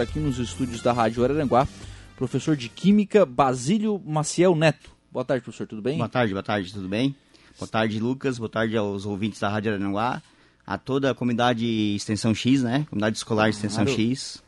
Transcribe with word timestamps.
aqui 0.00 0.20
nos 0.20 0.38
estúdios 0.38 0.80
da 0.80 0.92
Rádio 0.92 1.24
Araranguá, 1.24 1.66
professor 2.16 2.54
de 2.54 2.68
Química 2.68 3.26
Basílio 3.26 4.00
Maciel 4.06 4.54
Neto. 4.54 4.92
Boa 5.10 5.24
tarde, 5.24 5.42
professor, 5.42 5.66
tudo 5.66 5.82
bem? 5.82 5.98
Boa 5.98 6.08
tarde, 6.08 6.32
boa 6.32 6.42
tarde, 6.42 6.72
tudo 6.72 6.88
bem? 6.88 7.16
Boa 7.58 7.68
tarde, 7.68 7.98
Lucas, 7.98 8.38
boa 8.38 8.48
tarde 8.48 8.76
aos 8.76 9.04
ouvintes 9.04 9.40
da 9.40 9.48
Rádio 9.48 9.72
Araranguá, 9.72 10.22
a 10.64 10.78
toda 10.78 11.10
a 11.10 11.14
comunidade 11.16 11.66
Extensão 11.96 12.32
X, 12.32 12.62
né? 12.62 12.86
Comunidade 12.88 13.16
Escolar 13.16 13.48
Extensão 13.48 13.84
claro. 13.84 14.00
X. 14.00 14.40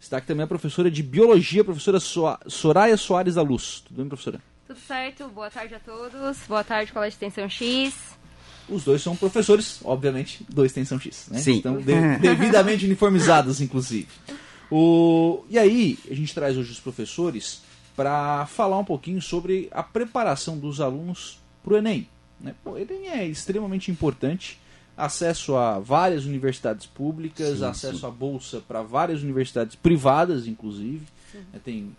Está 0.00 0.16
aqui 0.16 0.28
também 0.28 0.44
a 0.44 0.46
professora 0.46 0.90
de 0.90 1.02
Biologia, 1.02 1.62
professora 1.62 2.00
Soraya 2.00 2.96
Soares 2.96 3.34
da 3.34 3.42
Luz. 3.42 3.82
Tudo 3.86 3.98
bem, 3.98 4.08
professora? 4.08 4.40
Tudo 4.66 4.80
certo, 4.80 5.28
boa 5.28 5.50
tarde 5.50 5.74
a 5.74 5.78
todos, 5.78 6.38
boa 6.48 6.64
tarde, 6.64 6.90
Colégio 6.90 7.16
Extensão 7.16 7.50
X. 7.50 8.16
Os 8.66 8.82
dois 8.84 9.02
são 9.02 9.14
professores, 9.14 9.80
obviamente, 9.84 10.42
do 10.48 10.64
Extensão 10.64 10.98
X, 10.98 11.28
né? 11.30 11.38
Sim. 11.38 11.56
Estão 11.58 11.76
de 11.76 12.16
devidamente 12.18 12.86
uniformizados, 12.86 13.60
inclusive. 13.60 14.08
O... 14.70 15.44
E 15.48 15.58
aí, 15.58 15.98
a 16.10 16.14
gente 16.14 16.34
traz 16.34 16.56
hoje 16.56 16.70
os 16.70 16.80
professores 16.80 17.62
para 17.96 18.46
falar 18.46 18.78
um 18.78 18.84
pouquinho 18.84 19.20
sobre 19.20 19.68
a 19.72 19.82
preparação 19.82 20.58
dos 20.58 20.80
alunos 20.80 21.38
para 21.62 21.74
o 21.74 21.76
Enem. 21.76 22.08
Né? 22.40 22.54
O 22.64 22.78
Enem 22.78 23.08
é 23.08 23.26
extremamente 23.26 23.90
importante. 23.90 24.58
Acesso 24.96 25.56
a 25.56 25.78
várias 25.78 26.24
universidades 26.24 26.86
públicas, 26.86 27.58
sim, 27.58 27.64
acesso 27.64 28.00
sim. 28.00 28.06
à 28.06 28.10
bolsa 28.10 28.60
para 28.60 28.82
várias 28.82 29.22
universidades 29.22 29.74
privadas, 29.74 30.46
inclusive. 30.46 31.06
Né? 31.52 31.60
Tem 31.64 31.96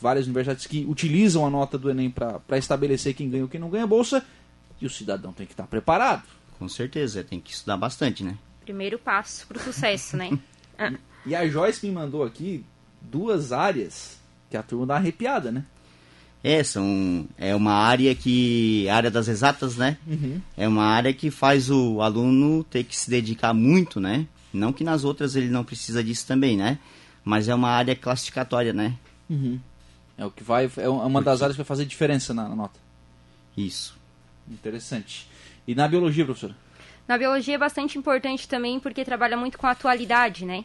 várias 0.00 0.26
universidades 0.26 0.66
que 0.66 0.84
utilizam 0.84 1.46
a 1.46 1.50
nota 1.50 1.78
do 1.78 1.90
Enem 1.90 2.10
para 2.10 2.58
estabelecer 2.58 3.14
quem 3.14 3.30
ganha 3.30 3.44
ou 3.44 3.48
quem 3.48 3.60
não 3.60 3.70
ganha 3.70 3.86
bolsa. 3.86 4.24
E 4.80 4.86
o 4.86 4.90
cidadão 4.90 5.32
tem 5.32 5.46
que 5.46 5.52
estar 5.52 5.66
preparado. 5.66 6.24
Com 6.58 6.68
certeza, 6.68 7.22
tem 7.22 7.40
que 7.40 7.52
estudar 7.52 7.76
bastante, 7.76 8.22
né? 8.24 8.36
Primeiro 8.64 8.98
passo 8.98 9.46
para 9.46 9.58
o 9.58 9.60
sucesso, 9.60 10.16
né? 10.16 10.30
Ah. 10.78 10.90
E 11.24 11.34
a 11.34 11.46
Joyce 11.48 11.86
me 11.86 11.92
mandou 11.92 12.24
aqui 12.24 12.64
duas 13.00 13.52
áreas 13.52 14.18
que 14.50 14.56
a 14.56 14.62
turma 14.62 14.86
dá 14.86 14.96
arrepiada, 14.96 15.50
né? 15.50 15.64
É, 16.44 16.62
são, 16.64 17.26
é 17.38 17.54
uma 17.54 17.72
área 17.72 18.12
que. 18.14 18.88
área 18.88 19.10
das 19.10 19.28
exatas, 19.28 19.76
né? 19.76 19.96
Uhum. 20.06 20.40
É 20.56 20.66
uma 20.66 20.84
área 20.84 21.12
que 21.12 21.30
faz 21.30 21.70
o 21.70 22.02
aluno 22.02 22.64
ter 22.64 22.82
que 22.82 22.96
se 22.96 23.08
dedicar 23.08 23.54
muito, 23.54 24.00
né? 24.00 24.26
Não 24.52 24.72
que 24.72 24.82
nas 24.82 25.04
outras 25.04 25.36
ele 25.36 25.48
não 25.48 25.64
precisa 25.64 26.02
disso 26.02 26.26
também, 26.26 26.56
né? 26.56 26.78
Mas 27.24 27.48
é 27.48 27.54
uma 27.54 27.70
área 27.70 27.94
classificatória, 27.94 28.72
né? 28.72 28.96
Uhum. 29.30 29.60
É 30.18 30.26
o 30.26 30.30
que 30.30 30.42
vai. 30.42 30.68
É 30.76 30.88
uma 30.88 31.22
das 31.22 31.42
áreas 31.42 31.54
que 31.54 31.62
vai 31.62 31.66
fazer 31.66 31.84
diferença 31.84 32.34
na, 32.34 32.48
na 32.48 32.56
nota. 32.56 32.78
Isso. 33.56 33.96
Interessante. 34.50 35.28
E 35.66 35.76
na 35.76 35.86
biologia, 35.86 36.24
professora? 36.24 36.56
Na 37.06 37.16
biologia 37.16 37.54
é 37.54 37.58
bastante 37.58 37.96
importante 37.96 38.48
também 38.48 38.80
porque 38.80 39.04
trabalha 39.04 39.36
muito 39.36 39.58
com 39.58 39.66
a 39.68 39.70
atualidade, 39.70 40.44
né? 40.44 40.64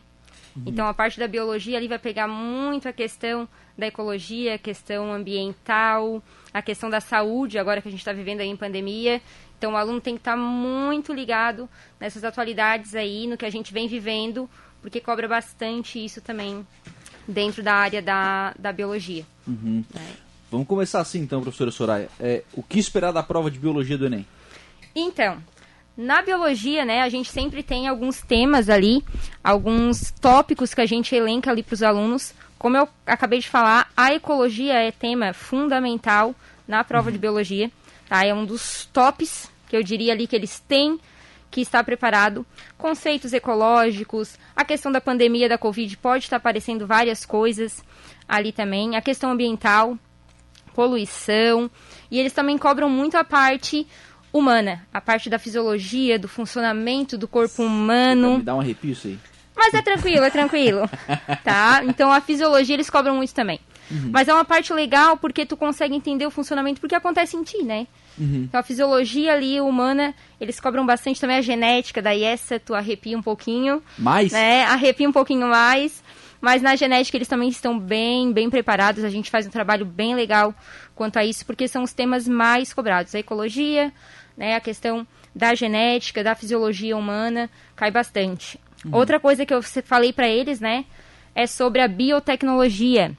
Uhum. 0.57 0.63
Então 0.65 0.87
a 0.87 0.93
parte 0.93 1.19
da 1.19 1.27
biologia 1.27 1.77
ali 1.77 1.87
vai 1.87 1.99
pegar 1.99 2.27
muito 2.27 2.87
a 2.87 2.93
questão 2.93 3.47
da 3.77 3.87
ecologia, 3.87 4.55
a 4.55 4.57
questão 4.57 5.13
ambiental, 5.13 6.23
a 6.53 6.61
questão 6.61 6.89
da 6.89 6.99
saúde, 6.99 7.59
agora 7.59 7.81
que 7.81 7.87
a 7.87 7.91
gente 7.91 7.99
está 7.99 8.13
vivendo 8.13 8.41
aí 8.41 8.47
em 8.47 8.55
pandemia. 8.55 9.21
Então 9.57 9.73
o 9.73 9.77
aluno 9.77 10.01
tem 10.01 10.15
que 10.15 10.21
estar 10.21 10.31
tá 10.31 10.37
muito 10.37 11.13
ligado 11.13 11.69
nessas 11.99 12.23
atualidades 12.23 12.95
aí, 12.95 13.27
no 13.27 13.37
que 13.37 13.45
a 13.45 13.49
gente 13.49 13.73
vem 13.73 13.87
vivendo, 13.87 14.49
porque 14.81 14.99
cobra 14.99 15.27
bastante 15.27 16.03
isso 16.03 16.21
também 16.21 16.65
dentro 17.27 17.61
da 17.61 17.73
área 17.73 18.01
da, 18.01 18.53
da 18.57 18.71
biologia. 18.71 19.25
Uhum. 19.47 19.83
É. 19.95 20.27
Vamos 20.49 20.67
começar 20.67 21.01
assim 21.01 21.19
então, 21.19 21.41
professora 21.41 21.71
Soraya. 21.71 22.09
É, 22.19 22.43
o 22.53 22.63
que 22.63 22.79
esperar 22.79 23.11
da 23.11 23.21
prova 23.21 23.51
de 23.51 23.59
biologia 23.59 23.97
do 23.97 24.05
Enem? 24.05 24.25
Então, 24.95 25.41
na 25.97 26.21
biologia, 26.21 26.85
né, 26.85 27.01
a 27.01 27.09
gente 27.09 27.31
sempre 27.31 27.63
tem 27.63 27.87
alguns 27.87 28.21
temas 28.21 28.69
ali, 28.69 29.03
alguns 29.43 30.11
tópicos 30.11 30.71
que 30.75 30.81
a 30.81 30.85
gente 30.85 31.15
elenca 31.15 31.49
ali 31.49 31.63
para 31.63 31.73
os 31.73 31.81
alunos. 31.81 32.35
Como 32.59 32.77
eu 32.77 32.87
acabei 33.05 33.39
de 33.39 33.49
falar, 33.49 33.91
a 33.97 34.13
ecologia 34.13 34.75
é 34.75 34.91
tema 34.91 35.33
fundamental 35.33 36.35
na 36.67 36.83
prova 36.83 37.07
uhum. 37.07 37.13
de 37.13 37.17
biologia. 37.17 37.71
Tá? 38.07 38.23
É 38.23 38.31
um 38.31 38.45
dos 38.45 38.85
tops 38.93 39.49
que 39.67 39.75
eu 39.75 39.81
diria 39.81 40.13
ali 40.13 40.27
que 40.27 40.35
eles 40.35 40.59
têm 40.59 40.99
que 41.49 41.61
estar 41.61 41.83
preparado. 41.83 42.45
Conceitos 42.77 43.33
ecológicos, 43.33 44.37
a 44.55 44.63
questão 44.63 44.91
da 44.91 45.01
pandemia 45.01 45.49
da 45.49 45.57
Covid 45.57 45.97
pode 45.97 46.25
estar 46.25 46.37
aparecendo 46.37 46.85
várias 46.85 47.25
coisas 47.25 47.83
ali 48.29 48.51
também. 48.51 48.95
A 48.95 49.01
questão 49.01 49.31
ambiental, 49.31 49.97
poluição. 50.75 51.71
E 52.11 52.19
eles 52.19 52.33
também 52.33 52.57
cobram 52.57 52.87
muito 52.87 53.17
a 53.17 53.23
parte 53.23 53.87
humana, 54.37 54.85
a 54.93 55.01
parte 55.01 55.29
da 55.29 55.39
fisiologia, 55.39 56.17
do 56.19 56.27
funcionamento 56.27 57.17
do 57.17 57.27
corpo 57.27 57.63
humano. 57.63 58.37
Me 58.37 58.43
dá 58.43 58.55
um 58.55 58.59
arrepio 58.59 58.91
isso 58.91 59.07
aí. 59.07 59.19
Mas 59.55 59.73
é 59.73 59.81
tranquilo, 59.81 60.23
é 60.23 60.29
tranquilo. 60.29 60.89
tá? 61.43 61.81
Então 61.83 62.11
a 62.11 62.21
fisiologia 62.21 62.75
eles 62.75 62.89
cobram 62.89 63.15
muito 63.15 63.33
também. 63.33 63.59
Uhum. 63.89 64.09
Mas 64.11 64.27
é 64.27 64.33
uma 64.33 64.45
parte 64.45 64.71
legal 64.73 65.17
porque 65.17 65.45
tu 65.45 65.57
consegue 65.57 65.95
entender 65.95 66.25
o 66.25 66.31
funcionamento 66.31 66.79
porque 66.79 66.93
acontece 66.93 67.35
em 67.35 67.43
ti, 67.43 67.63
né? 67.63 67.87
Uhum. 68.17 68.43
Então 68.43 68.59
a 68.59 68.63
fisiologia 68.63 69.33
ali 69.33 69.59
humana, 69.59 70.13
eles 70.39 70.59
cobram 70.59 70.85
bastante 70.85 71.19
também 71.19 71.37
a 71.37 71.41
genética, 71.41 72.01
daí 72.01 72.23
essa 72.23 72.59
tu 72.59 72.75
arrepia 72.75 73.17
um 73.17 73.21
pouquinho. 73.21 73.81
Mais? 73.97 74.31
Né? 74.31 74.63
Arrepia 74.65 75.07
um 75.07 75.13
pouquinho 75.13 75.47
mais. 75.47 76.03
Mas 76.39 76.61
na 76.61 76.75
genética 76.75 77.17
eles 77.17 77.27
também 77.27 77.49
estão 77.49 77.79
bem, 77.79 78.31
bem 78.31 78.49
preparados. 78.49 79.03
A 79.03 79.09
gente 79.09 79.31
faz 79.31 79.47
um 79.47 79.49
trabalho 79.49 79.85
bem 79.85 80.13
legal 80.15 80.53
quanto 80.93 81.17
a 81.17 81.25
isso, 81.25 81.45
porque 81.45 81.67
são 81.67 81.83
os 81.83 81.93
temas 81.93 82.27
mais 82.27 82.73
cobrados. 82.73 83.15
A 83.15 83.19
ecologia, 83.19 83.91
né, 84.37 84.55
a 84.55 84.61
questão 84.61 85.05
da 85.35 85.55
genética, 85.55 86.23
da 86.23 86.35
fisiologia 86.35 86.95
humana, 86.95 87.49
cai 87.75 87.91
bastante. 87.91 88.59
Uhum. 88.85 88.95
Outra 88.95 89.19
coisa 89.19 89.45
que 89.45 89.53
eu 89.53 89.61
falei 89.61 90.13
para 90.13 90.29
eles, 90.29 90.59
né, 90.59 90.85
é 91.33 91.47
sobre 91.47 91.81
a 91.81 91.87
biotecnologia, 91.87 93.11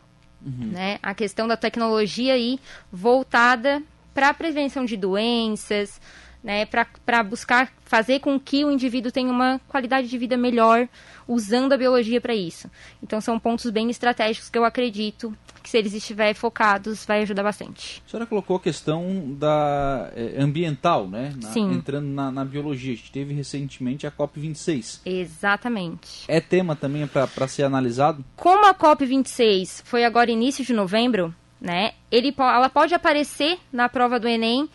uhum. 0.45 0.71
né, 0.73 0.99
a 1.03 1.15
questão 1.15 1.49
da 1.49 1.56
tecnologia 1.56 2.34
aí 2.34 2.59
voltada 2.91 3.83
para 4.15 4.29
a 4.31 4.34
prevenção 4.34 4.84
de 4.84 4.97
doenças, 4.97 6.01
né, 6.43 6.66
para 6.66 7.22
buscar 7.22 7.72
fazer 7.84 8.21
com 8.21 8.38
que 8.38 8.65
o 8.65 8.71
indivíduo 8.71 9.10
tenha 9.10 9.31
uma 9.31 9.60
qualidade 9.66 10.09
de 10.09 10.19
vida 10.19 10.37
melhor 10.37 10.88
usando 11.26 11.72
a 11.72 11.76
biologia 11.76 12.21
para 12.21 12.34
isso. 12.34 12.71
Então 13.03 13.21
são 13.21 13.38
pontos 13.38 13.71
bem 13.71 13.91
estratégicos 13.91 14.49
que 14.49 14.56
eu 14.59 14.65
acredito 14.65 15.37
que 15.62 15.69
se 15.69 15.76
eles 15.76 15.93
estiverem 15.93 16.34
focados 16.34 17.04
vai 17.04 17.22
ajudar 17.22 17.43
bastante. 17.43 18.03
A 18.06 18.10
senhora 18.10 18.26
colocou 18.26 18.56
a 18.56 18.60
questão 18.60 19.34
da 19.38 20.10
é, 20.15 20.41
ambiental, 20.41 21.09
né? 21.09 21.34
Na, 21.43 21.49
Sim. 21.50 21.72
Entrando 21.72 22.06
na, 22.06 22.31
na, 22.31 22.44
biologia. 22.44 22.93
A 22.93 22.97
gente 22.97 23.12
teve 23.12 23.34
recentemente 23.34 24.06
a 24.06 24.10
COP26. 24.10 25.00
Exatamente. 25.05 26.25
É 26.28 26.41
tema 26.41 26.75
também 26.75 27.06
para 27.06 27.49
ser 27.49 27.65
analisado? 27.65 28.25
Como 28.37 28.66
a 28.66 28.75
COP26 28.75 29.82
foi 29.84 30.05
agora 30.05 30.31
início 30.31 30.65
de 30.65 30.72
novembro, 30.72 31.34
né? 31.60 31.93
Ele, 32.10 32.34
ela 32.38 32.70
pode 32.70 32.94
aparecer 32.94 33.59
na 33.72 33.88
prova 33.88 34.19
do 34.19 34.28
Enem 34.28 34.69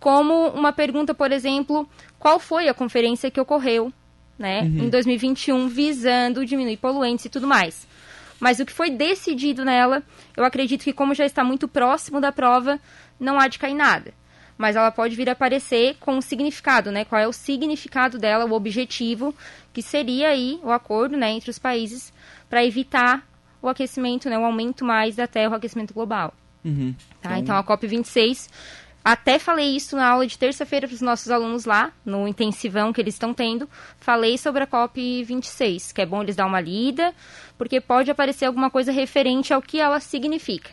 como 0.00 0.48
uma 0.48 0.72
pergunta, 0.72 1.14
por 1.14 1.30
exemplo, 1.30 1.88
qual 2.18 2.40
foi 2.40 2.68
a 2.68 2.74
conferência 2.74 3.30
que 3.30 3.40
ocorreu 3.40 3.92
né, 4.38 4.62
uhum. 4.62 4.86
em 4.86 4.88
2021, 4.88 5.68
visando 5.68 6.46
diminuir 6.46 6.78
poluentes 6.78 7.26
e 7.26 7.28
tudo 7.28 7.46
mais. 7.46 7.86
Mas 8.40 8.58
o 8.58 8.64
que 8.64 8.72
foi 8.72 8.88
decidido 8.88 9.66
nela, 9.66 10.02
eu 10.34 10.42
acredito 10.42 10.82
que 10.82 10.94
como 10.94 11.14
já 11.14 11.26
está 11.26 11.44
muito 11.44 11.68
próximo 11.68 12.18
da 12.18 12.32
prova, 12.32 12.80
não 13.20 13.38
há 13.38 13.46
de 13.46 13.58
cair 13.58 13.74
nada. 13.74 14.14
Mas 14.56 14.76
ela 14.76 14.90
pode 14.90 15.14
vir 15.14 15.28
a 15.28 15.32
aparecer 15.32 15.96
com 16.00 16.16
um 16.16 16.20
significado, 16.22 16.90
né? 16.90 17.04
Qual 17.04 17.20
é 17.20 17.28
o 17.28 17.32
significado 17.32 18.18
dela, 18.18 18.46
o 18.46 18.52
objetivo, 18.52 19.34
que 19.72 19.82
seria 19.82 20.30
aí 20.30 20.58
o 20.62 20.70
acordo, 20.70 21.16
né, 21.16 21.30
entre 21.30 21.50
os 21.50 21.58
países 21.58 22.12
para 22.48 22.64
evitar 22.64 23.26
o 23.62 23.68
aquecimento, 23.68 24.28
né, 24.30 24.38
o 24.38 24.44
aumento 24.44 24.84
mais 24.84 25.16
da 25.16 25.26
Terra, 25.26 25.52
o 25.52 25.56
aquecimento 25.56 25.92
global. 25.92 26.32
Uhum. 26.64 26.94
Tá? 27.20 27.38
Então, 27.38 27.56
então 27.56 27.56
a 27.56 27.64
COP26 27.64 28.48
até 29.04 29.38
falei 29.38 29.74
isso 29.74 29.96
na 29.96 30.06
aula 30.08 30.26
de 30.26 30.36
terça-feira 30.36 30.86
para 30.86 30.94
os 30.94 31.00
nossos 31.00 31.30
alunos 31.30 31.64
lá, 31.64 31.90
no 32.04 32.28
intensivão 32.28 32.92
que 32.92 33.00
eles 33.00 33.14
estão 33.14 33.32
tendo. 33.32 33.68
Falei 33.98 34.36
sobre 34.36 34.62
a 34.62 34.66
COP26, 34.66 35.92
que 35.92 36.02
é 36.02 36.06
bom 36.06 36.22
eles 36.22 36.36
dar 36.36 36.46
uma 36.46 36.60
lida, 36.60 37.14
porque 37.56 37.80
pode 37.80 38.10
aparecer 38.10 38.44
alguma 38.44 38.70
coisa 38.70 38.92
referente 38.92 39.54
ao 39.54 39.62
que 39.62 39.80
ela 39.80 40.00
significa. 40.00 40.70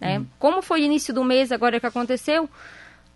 Né? 0.00 0.18
Uhum. 0.18 0.26
Como 0.38 0.62
foi 0.62 0.82
o 0.82 0.84
início 0.84 1.14
do 1.14 1.24
mês 1.24 1.50
agora 1.50 1.80
que 1.80 1.86
aconteceu, 1.86 2.48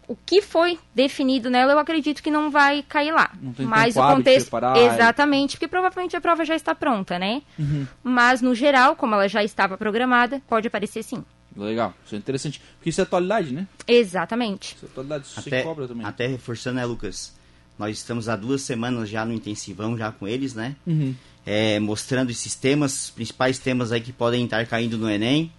o 0.09 0.17
que 0.17 0.41
foi 0.41 0.79
definido 0.94 1.51
nela, 1.51 1.73
eu 1.73 1.79
acredito 1.79 2.23
que 2.23 2.31
não 2.31 2.51
vai 2.51 2.83
cair 2.89 3.12
lá. 3.12 3.31
Não 3.41 3.53
tem 3.53 3.67
Mas 3.67 3.94
o 3.94 4.01
contexto. 4.01 4.51
Exatamente, 4.77 5.56
porque 5.56 5.69
provavelmente 5.69 6.17
a 6.17 6.21
prova 6.21 6.47
já 6.47 6.56
está 6.56 6.75
pronta, 6.75 7.19
né? 7.19 7.43
Uhum. 7.59 7.87
Mas, 8.03 8.41
no 8.41 8.55
geral, 8.55 8.97
como 8.97 9.15
ela 9.15 9.29
já 9.29 9.44
estava 9.44 9.77
programada, 9.77 10.41
pode 10.49 10.67
aparecer 10.67 11.03
sim. 11.03 11.23
Legal, 11.58 11.93
isso 12.06 12.14
é 12.14 12.19
interessante. 12.19 12.62
Porque 12.76 12.90
isso 12.90 13.00
é 13.00 13.05
atualidade, 13.05 13.52
né? 13.52 13.66
Exatamente. 13.87 14.76
Isso 14.76 14.87
é 14.87 14.88
atualidade, 14.88 15.26
isso 15.26 15.40
até, 15.40 15.58
se 15.58 15.64
cobra 15.64 15.88
também. 15.88 16.06
Até 16.06 16.26
reforçando, 16.28 16.76
né, 16.76 16.84
Lucas? 16.84 17.37
Nós 17.76 17.96
estamos 17.96 18.28
há 18.28 18.37
duas 18.37 18.62
semanas 18.62 19.08
já 19.08 19.25
no 19.25 19.32
intensivão, 19.32 19.99
já 19.99 20.12
com 20.12 20.26
eles, 20.28 20.55
né? 20.55 20.76
Uhum. 20.87 21.14
É, 21.44 21.81
mostrando 21.81 22.31
esses 22.31 22.55
temas, 22.55 23.10
principais 23.10 23.58
temas 23.58 23.90
aí 23.90 24.00
que 24.00 24.12
podem 24.12 24.44
estar 24.44 24.64
caindo 24.66 24.96
no 24.96 25.10
Enem. 25.10 25.50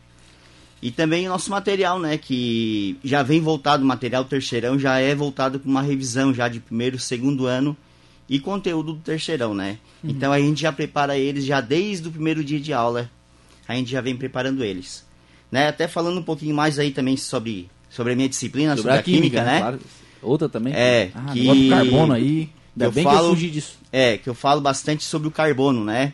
E 0.81 0.89
também 0.89 1.27
o 1.27 1.31
nosso 1.31 1.51
material, 1.51 1.99
né? 1.99 2.17
Que 2.17 2.97
já 3.03 3.21
vem 3.21 3.41
voltado, 3.41 3.83
o 3.83 3.85
material 3.85 4.23
terceirão 4.23 4.79
já 4.79 4.99
é 4.99 5.13
voltado 5.13 5.59
para 5.59 5.69
uma 5.69 5.81
revisão 5.81 6.33
já 6.33 6.47
de 6.47 6.61
primeiro, 6.61 6.97
segundo 6.97 7.45
ano. 7.45 7.75
e 8.29 8.39
conteúdo 8.39 8.93
do 8.93 8.99
terceirão, 8.99 9.55
né? 9.55 9.79
Então 10.03 10.31
a 10.31 10.39
gente 10.39 10.61
já 10.61 10.71
prepara 10.71 11.17
eles 11.17 11.43
já 11.43 11.59
desde 11.59 12.07
o 12.07 12.11
primeiro 12.11 12.43
dia 12.43 12.59
de 12.59 12.71
aula. 12.71 13.09
A 13.67 13.73
gente 13.73 13.89
já 13.89 14.01
vem 14.01 14.15
preparando 14.15 14.63
eles. 14.63 15.03
Né? 15.51 15.67
Até 15.67 15.87
falando 15.87 16.19
um 16.19 16.23
pouquinho 16.23 16.55
mais 16.55 16.77
aí 16.79 16.91
também 16.91 17.17
sobre, 17.17 17.69
sobre 17.89 18.13
a 18.13 18.15
minha 18.15 18.29
disciplina, 18.29 18.75
sobre, 18.77 18.91
a 18.91 19.01
química, 19.03 19.43
né? 19.43 19.59
Claro. 19.59 19.79
Outra 20.21 20.47
também. 20.49 20.73
É, 20.73 21.09
ah, 21.15 21.31
que- 21.33 21.39
negócio 21.41 21.63
do 21.63 21.69
carbono 21.69 22.13
aí. 22.13 22.49
Ainda 22.75 22.85
eu 22.85 22.91
bem 22.91 23.03
que 23.03 23.09
falo- 23.11 23.27
eu 23.27 23.29
fugi 23.31 23.49
disso. 23.49 23.77
É, 23.91 24.17
que 24.17 24.29
eu 24.29 24.35
falo 24.35 24.61
bastante 24.61 25.03
sobre 25.03 25.27
o 25.27 25.31
carbono, 25.31 25.83
né? 25.83 26.13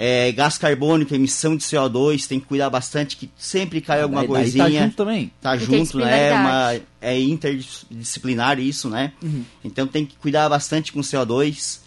É, 0.00 0.30
gás 0.30 0.56
carbônico, 0.58 1.12
emissão 1.12 1.56
de 1.56 1.64
CO2, 1.64 2.26
tem 2.28 2.38
que 2.38 2.46
cuidar 2.46 2.70
bastante 2.70 3.16
que 3.16 3.28
sempre 3.36 3.80
cai 3.80 4.00
alguma 4.02 4.20
Daí- 4.20 4.28
daí 4.30 4.42
coisinha. 4.42 4.64
Tá 4.64 4.84
junto 4.84 4.96
também. 4.96 5.32
tá 5.40 5.56
junto, 5.56 5.98
né? 5.98 6.28
É, 6.28 6.34
uma, 6.34 6.80
é 7.00 7.18
interdisciplinar 7.20 8.58
isso, 8.60 8.88
né? 8.88 9.12
Uhum. 9.22 9.44
Então 9.64 9.86
tem 9.86 10.04
que 10.06 10.16
cuidar 10.16 10.48
bastante 10.48 10.92
com 10.92 11.00
CO2. 11.00 11.80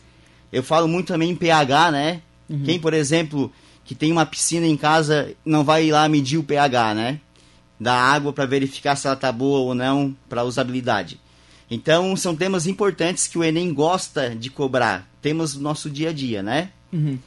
Eu 0.52 0.64
falo 0.64 0.88
muito 0.88 1.08
também 1.08 1.30
em 1.30 1.36
pH, 1.36 1.92
né? 1.92 2.22
Uhum. 2.50 2.64
Quem, 2.66 2.80
por 2.80 2.94
exemplo, 2.94 3.52
que 3.84 3.96
tem 3.96 4.12
uma 4.12 4.26
piscina 4.26 4.66
em 4.66 4.78
casa, 4.78 5.34
não 5.46 5.64
vai 5.64 5.86
ir 5.86 5.92
lá 5.92 6.08
medir 6.08 6.38
o 6.38 6.44
pH, 6.44 6.94
né? 6.94 7.20
Da 7.80 7.94
água 7.94 8.32
para 8.32 8.46
verificar 8.46 8.96
se 8.96 9.08
ela 9.08 9.16
tá 9.16 9.32
boa 9.32 9.60
ou 9.60 9.76
não 9.76 10.16
para 10.30 10.44
usabilidade. 10.44 11.20
Então 11.70 12.16
são 12.18 12.36
temas 12.36 12.68
importantes 12.68 13.28
que 13.28 13.38
o 13.38 13.44
Enem 13.44 13.74
gosta 13.74 14.36
de 14.36 14.50
cobrar. 14.50 15.10
Temas 15.22 15.54
do 15.54 15.62
nosso 15.62 15.90
dia 15.90 16.10
a 16.10 16.14
dia, 16.14 16.44
né? 16.44 16.70
Uhum. 16.92 17.18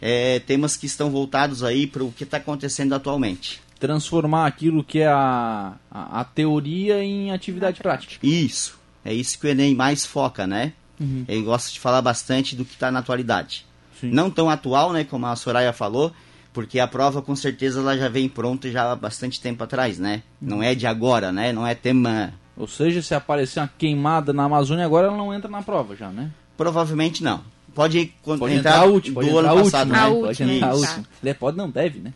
É, 0.00 0.38
temas 0.40 0.76
que 0.76 0.86
estão 0.86 1.10
voltados 1.10 1.64
aí 1.64 1.86
para 1.86 2.04
o 2.04 2.12
que 2.12 2.24
está 2.24 2.36
acontecendo 2.36 2.94
atualmente. 2.94 3.60
Transformar 3.78 4.46
aquilo 4.46 4.84
que 4.84 4.98
é 4.98 5.06
a, 5.06 5.74
a, 5.90 6.20
a 6.20 6.24
teoria 6.24 7.02
em 7.02 7.32
atividade 7.32 7.80
prática. 7.80 8.14
Isso. 8.22 8.78
É 9.02 9.14
isso 9.14 9.38
que 9.38 9.46
o 9.46 9.50
Enem 9.50 9.74
mais 9.74 10.04
foca, 10.04 10.46
né? 10.46 10.74
Uhum. 11.00 11.24
Ele 11.26 11.42
gosta 11.42 11.72
de 11.72 11.80
falar 11.80 12.02
bastante 12.02 12.54
do 12.54 12.64
que 12.64 12.74
está 12.74 12.90
na 12.90 12.98
atualidade. 12.98 13.64
Sim. 14.00 14.10
Não 14.10 14.30
tão 14.30 14.48
atual, 14.50 14.92
né, 14.92 15.04
como 15.04 15.26
a 15.26 15.36
Soraya 15.36 15.72
falou, 15.72 16.12
porque 16.52 16.78
a 16.80 16.86
prova 16.88 17.22
com 17.22 17.36
certeza 17.36 17.80
ela 17.80 17.96
já 17.96 18.08
vem 18.08 18.28
pronta 18.28 18.70
já 18.70 18.92
há 18.92 18.96
bastante 18.96 19.40
tempo 19.40 19.62
atrás, 19.62 19.98
né? 19.98 20.22
Não 20.40 20.62
é 20.62 20.74
de 20.74 20.86
agora, 20.86 21.30
né? 21.30 21.52
Não 21.52 21.66
é 21.66 21.74
tema. 21.74 22.32
Ou 22.56 22.66
seja, 22.66 23.00
se 23.00 23.14
aparecer 23.14 23.60
uma 23.60 23.70
queimada 23.78 24.32
na 24.32 24.44
Amazônia 24.44 24.84
agora, 24.84 25.06
ela 25.08 25.16
não 25.16 25.32
entra 25.32 25.50
na 25.50 25.62
prova 25.62 25.94
já, 25.94 26.08
né? 26.08 26.30
Provavelmente 26.56 27.22
não. 27.22 27.42
Pode, 27.74 28.12
Pode 28.24 28.34
entrar, 28.54 28.54
entrar 28.56 28.78
a 28.80 28.84
última, 28.84 29.14
pode 29.14 29.30
do 29.30 29.38
entrar 29.38 29.48
a 29.48 29.52
ano 29.52 29.62
última. 29.62 29.78
passado, 29.86 29.94
A 29.94 29.96
né? 29.96 30.06
última. 30.08 30.26
Pode 30.26 30.56
entrar 30.56 30.68
a 30.70 30.74
última. 30.74 31.04
Ele 31.22 31.34
pode, 31.34 31.56
não 31.56 31.70
deve, 31.70 31.98
né? 32.00 32.12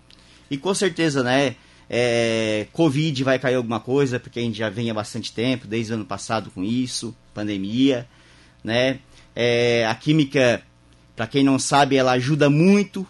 E 0.51 0.59
com 0.59 0.75
certeza, 0.75 1.23
né? 1.23 1.55
É, 1.89 2.67
Covid 2.73 3.23
vai 3.23 3.39
cair 3.39 3.55
alguma 3.55 3.79
coisa, 3.79 4.19
porque 4.19 4.41
a 4.41 4.43
gente 4.43 4.59
já 4.59 4.69
vem 4.69 4.91
há 4.91 4.95
bastante 4.95 5.33
tempo, 5.33 5.67
desde 5.69 5.93
o 5.93 5.95
ano 5.95 6.05
passado 6.05 6.51
com 6.51 6.65
isso, 6.65 7.15
pandemia, 7.33 8.07
né? 8.65 8.99
É, 9.37 9.87
a 9.87 9.95
química, 9.95 10.61
para 11.17 11.27
quem 11.27 11.45
não 11.45 11.59
sabe, 11.59 11.97
ela 11.97 12.13
ajuda 12.13 12.51
muito, 12.51 13.07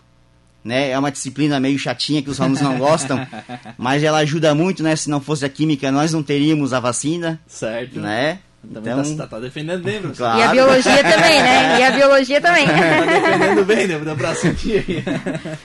né? 0.62 0.90
É 0.90 0.98
uma 0.98 1.10
disciplina 1.10 1.60
meio 1.60 1.78
chatinha 1.78 2.22
que 2.22 2.30
os 2.30 2.40
alunos 2.40 2.60
não 2.60 2.78
gostam, 2.78 3.26
mas 3.78 4.02
ela 4.02 4.18
ajuda 4.18 4.54
muito, 4.54 4.82
né? 4.82 4.96
Se 4.96 5.10
não 5.10 5.20
fosse 5.20 5.44
a 5.44 5.48
química, 5.48 5.90
nós 5.90 6.12
não 6.12 6.22
teríamos 6.22 6.72
a 6.72 6.80
vacina, 6.80 7.40
Certo. 7.46 8.00
né? 8.00 8.38
Também 8.72 8.94
tá, 9.16 9.24
tá, 9.24 9.26
tá 9.26 9.40
defendendo 9.40 9.82
bem, 9.82 10.00
professor. 10.00 10.24
Claro. 10.24 10.38
E 10.38 10.42
a 10.42 10.50
biologia 10.50 11.02
também, 11.02 11.42
né? 11.42 11.80
E 11.80 11.82
a 11.82 11.90
biologia 11.90 12.40
também. 12.40 12.64
Tá 12.74 13.04
defendendo 13.04 13.64
bem, 13.64 13.86
né? 13.86 13.98
Dá 13.98 14.14
pra 14.14 14.34
sentir. 14.34 15.04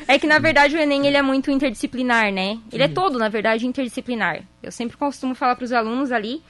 É 0.08 0.20
que, 0.20 0.28
na 0.28 0.40
verdade, 0.40 0.76
o 0.76 0.80
Enem 0.80 1.08
ele 1.08 1.16
é 1.16 1.22
muito 1.22 1.50
interdisciplinar, 1.50 2.32
né? 2.32 2.58
Ele 2.72 2.84
é 2.84 2.88
todo, 2.88 3.18
na 3.18 3.30
verdade, 3.30 3.66
interdisciplinar. 3.66 4.42
Eu 4.62 4.72
sempre 4.72 4.98
costumo 4.98 5.34
falar 5.34 5.56
para 5.56 5.64
os 5.64 5.72
alunos 5.72 6.12
ali 6.12 6.42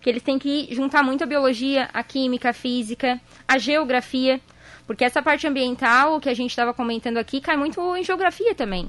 que 0.00 0.08
eles 0.08 0.22
têm 0.22 0.38
que 0.38 0.68
juntar 0.70 1.02
muito 1.02 1.24
a 1.24 1.26
biologia, 1.26 1.88
a 1.92 2.02
química, 2.02 2.50
a 2.50 2.52
física, 2.52 3.20
a 3.46 3.58
geografia, 3.58 4.40
porque 4.88 5.04
essa 5.04 5.20
parte 5.20 5.46
ambiental 5.46 6.18
que 6.18 6.30
a 6.30 6.34
gente 6.34 6.48
estava 6.48 6.72
comentando 6.72 7.18
aqui 7.18 7.42
cai 7.42 7.58
muito 7.58 7.94
em 7.94 8.02
geografia 8.02 8.54
também. 8.54 8.88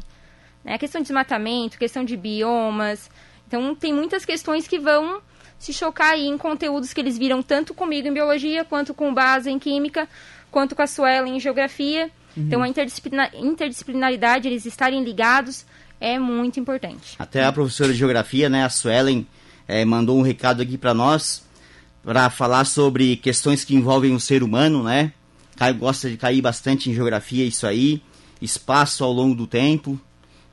Né? 0.64 0.76
A 0.76 0.78
questão 0.78 1.02
de 1.02 1.08
desmatamento, 1.08 1.78
questão 1.78 2.06
de 2.06 2.16
biomas. 2.16 3.12
Então, 3.46 3.76
tem 3.76 3.94
muitas 3.94 4.24
questões 4.24 4.66
que 4.66 4.80
vão 4.80 5.22
se 5.60 5.74
chocar 5.74 6.14
aí 6.14 6.26
em 6.26 6.38
conteúdos 6.38 6.94
que 6.94 7.02
eles 7.02 7.18
viram 7.18 7.44
tanto 7.44 7.74
comigo 7.74 8.08
em 8.08 8.14
biologia, 8.14 8.64
quanto 8.64 8.94
com 8.94 9.14
base 9.14 9.52
em 9.52 9.60
química, 9.60 10.08
quanto 10.50 10.74
com 10.74 10.82
a 10.82 10.88
Suela 10.88 11.28
em 11.28 11.38
geografia. 11.38 12.10
Então, 12.38 12.64
a 12.64 12.68
interdisciplina- 12.70 13.32
interdisciplinaridade, 13.34 14.48
eles 14.48 14.66
estarem 14.66 15.04
ligados, 15.04 15.66
é 16.00 16.18
muito 16.18 16.62
importante. 16.62 17.18
Até 17.20 17.44
a 17.44 17.52
professora 17.52 17.92
de 17.92 18.00
geografia, 18.00 18.48
né, 18.48 18.64
a 18.64 18.70
Suelen, 18.70 19.28
eh, 19.68 19.84
mandou 19.84 20.18
um 20.18 20.22
recado 20.22 20.62
aqui 20.62 20.78
para 20.78 20.94
nós 20.94 21.44
para 22.02 22.30
falar 22.30 22.64
sobre 22.64 23.18
questões 23.18 23.66
que 23.66 23.76
envolvem 23.76 24.16
o 24.16 24.20
ser 24.20 24.44
humano, 24.44 24.82
né? 24.82 25.12
Gosta 25.78 26.10
de 26.10 26.18
cair 26.18 26.42
bastante 26.42 26.90
em 26.90 26.94
geografia, 26.94 27.44
isso 27.44 27.68
aí, 27.68 28.02
espaço 28.42 29.04
ao 29.04 29.12
longo 29.12 29.36
do 29.36 29.46
tempo, 29.46 30.00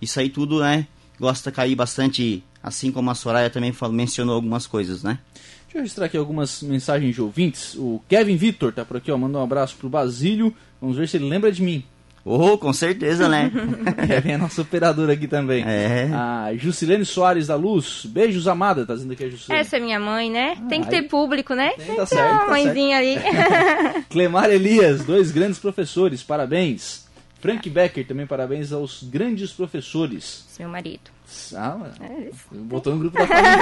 isso 0.00 0.18
aí 0.18 0.28
tudo, 0.28 0.60
né? 0.60 0.86
Gosta 1.18 1.50
de 1.50 1.56
cair 1.56 1.74
bastante, 1.76 2.42
assim 2.62 2.90
como 2.90 3.10
a 3.10 3.14
Soraya 3.14 3.48
também 3.48 3.72
falou, 3.72 3.94
mencionou 3.94 4.34
algumas 4.34 4.66
coisas, 4.66 5.02
né? 5.02 5.18
Deixa 5.66 5.78
eu 5.78 5.80
registrar 5.82 6.06
aqui 6.06 6.16
algumas 6.16 6.62
mensagens 6.62 7.14
de 7.14 7.20
ouvintes. 7.20 7.74
O 7.76 8.02
Kevin 8.08 8.36
Vitor 8.36 8.72
tá 8.72 8.84
por 8.84 8.96
aqui, 8.96 9.10
ó. 9.10 9.18
Manda 9.18 9.38
um 9.38 9.42
abraço 9.42 9.76
pro 9.76 9.88
Basílio. 9.88 10.54
Vamos 10.80 10.96
ver 10.96 11.08
se 11.08 11.16
ele 11.16 11.28
lembra 11.28 11.50
de 11.50 11.62
mim. 11.62 11.84
Oh, 12.28 12.58
com 12.58 12.72
certeza, 12.72 13.28
né? 13.28 13.52
É 14.26 14.36
nosso 14.36 14.62
operador 14.62 15.08
aqui 15.08 15.28
também. 15.28 15.62
É. 15.64 16.10
A 16.12 16.50
Jusilene 16.56 17.04
Soares 17.04 17.46
da 17.46 17.54
Luz. 17.54 18.04
Beijos, 18.04 18.48
amada. 18.48 18.84
Tá 18.84 18.94
dizendo 18.94 19.12
aqui 19.12 19.24
a 19.24 19.28
Jusilene. 19.30 19.60
Essa 19.60 19.76
é 19.76 19.80
minha 19.80 20.00
mãe, 20.00 20.28
né? 20.28 20.56
Tem 20.68 20.80
que 20.82 20.92
aí- 20.92 21.02
ter 21.02 21.08
público, 21.08 21.54
né? 21.54 21.70
Tem, 21.76 21.86
tá 21.86 21.92
então, 21.92 22.06
certo, 22.06 22.36
tá 22.36 22.44
a 22.44 22.48
mãezinha 22.48 22.98
ali. 22.98 23.16
Clemar 24.10 24.50
Elias, 24.50 25.04
dois 25.04 25.30
grandes 25.30 25.60
professores. 25.60 26.20
Parabéns. 26.24 27.06
Frank 27.40 27.70
Becker, 27.70 28.04
também 28.04 28.26
parabéns 28.26 28.72
aos 28.72 29.04
grandes 29.04 29.52
professores. 29.52 30.46
Meu 30.58 30.68
marido. 30.68 31.10
Ah, 31.54 31.76
mano. 31.76 31.94
É 32.00 32.28
isso. 32.28 32.40
Botou 32.50 32.92
no 32.94 32.98
grupo 32.98 33.18
da 33.18 33.26
família. 33.26 33.56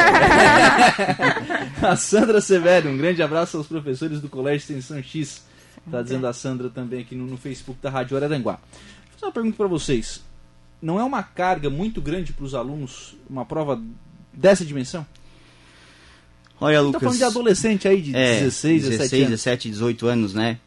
a 1.90 1.96
Sandra 1.96 2.40
Severo, 2.40 2.88
um 2.88 2.96
grande 2.96 3.22
abraço 3.22 3.58
aos 3.58 3.66
professores 3.66 4.20
do 4.22 4.28
Colégio 4.30 4.58
Extensão 4.74 5.02
X. 5.02 5.44
Tá 5.90 6.02
dizendo 6.02 6.26
a 6.26 6.32
Sandra 6.32 6.70
também 6.70 7.00
aqui 7.00 7.14
no, 7.14 7.26
no 7.26 7.36
Facebook 7.36 7.78
da 7.82 7.90
Rádio 7.90 8.16
Araranguá. 8.16 8.52
Vou 8.54 9.12
fazer 9.12 9.26
uma 9.26 9.32
pergunta 9.32 9.56
para 9.56 9.66
vocês. 9.66 10.22
Não 10.80 10.98
é 10.98 11.04
uma 11.04 11.22
carga 11.22 11.68
muito 11.70 12.00
grande 12.00 12.32
para 12.32 12.44
os 12.44 12.54
alunos 12.54 13.16
uma 13.28 13.44
prova 13.44 13.80
dessa 14.32 14.64
dimensão? 14.64 15.06
Olha, 16.60 16.76
Tá 16.78 16.82
Lucas. 16.82 17.02
falando 17.02 17.18
de 17.18 17.24
adolescente 17.24 17.88
aí, 17.88 18.00
de 18.00 18.14
É, 18.16 18.40
16, 18.40 18.82
17 18.82 18.98
16, 18.98 19.12
anos. 19.22 19.30
17, 19.30 19.70
18 19.70 20.06
anos, 20.06 20.34
né? 20.34 20.58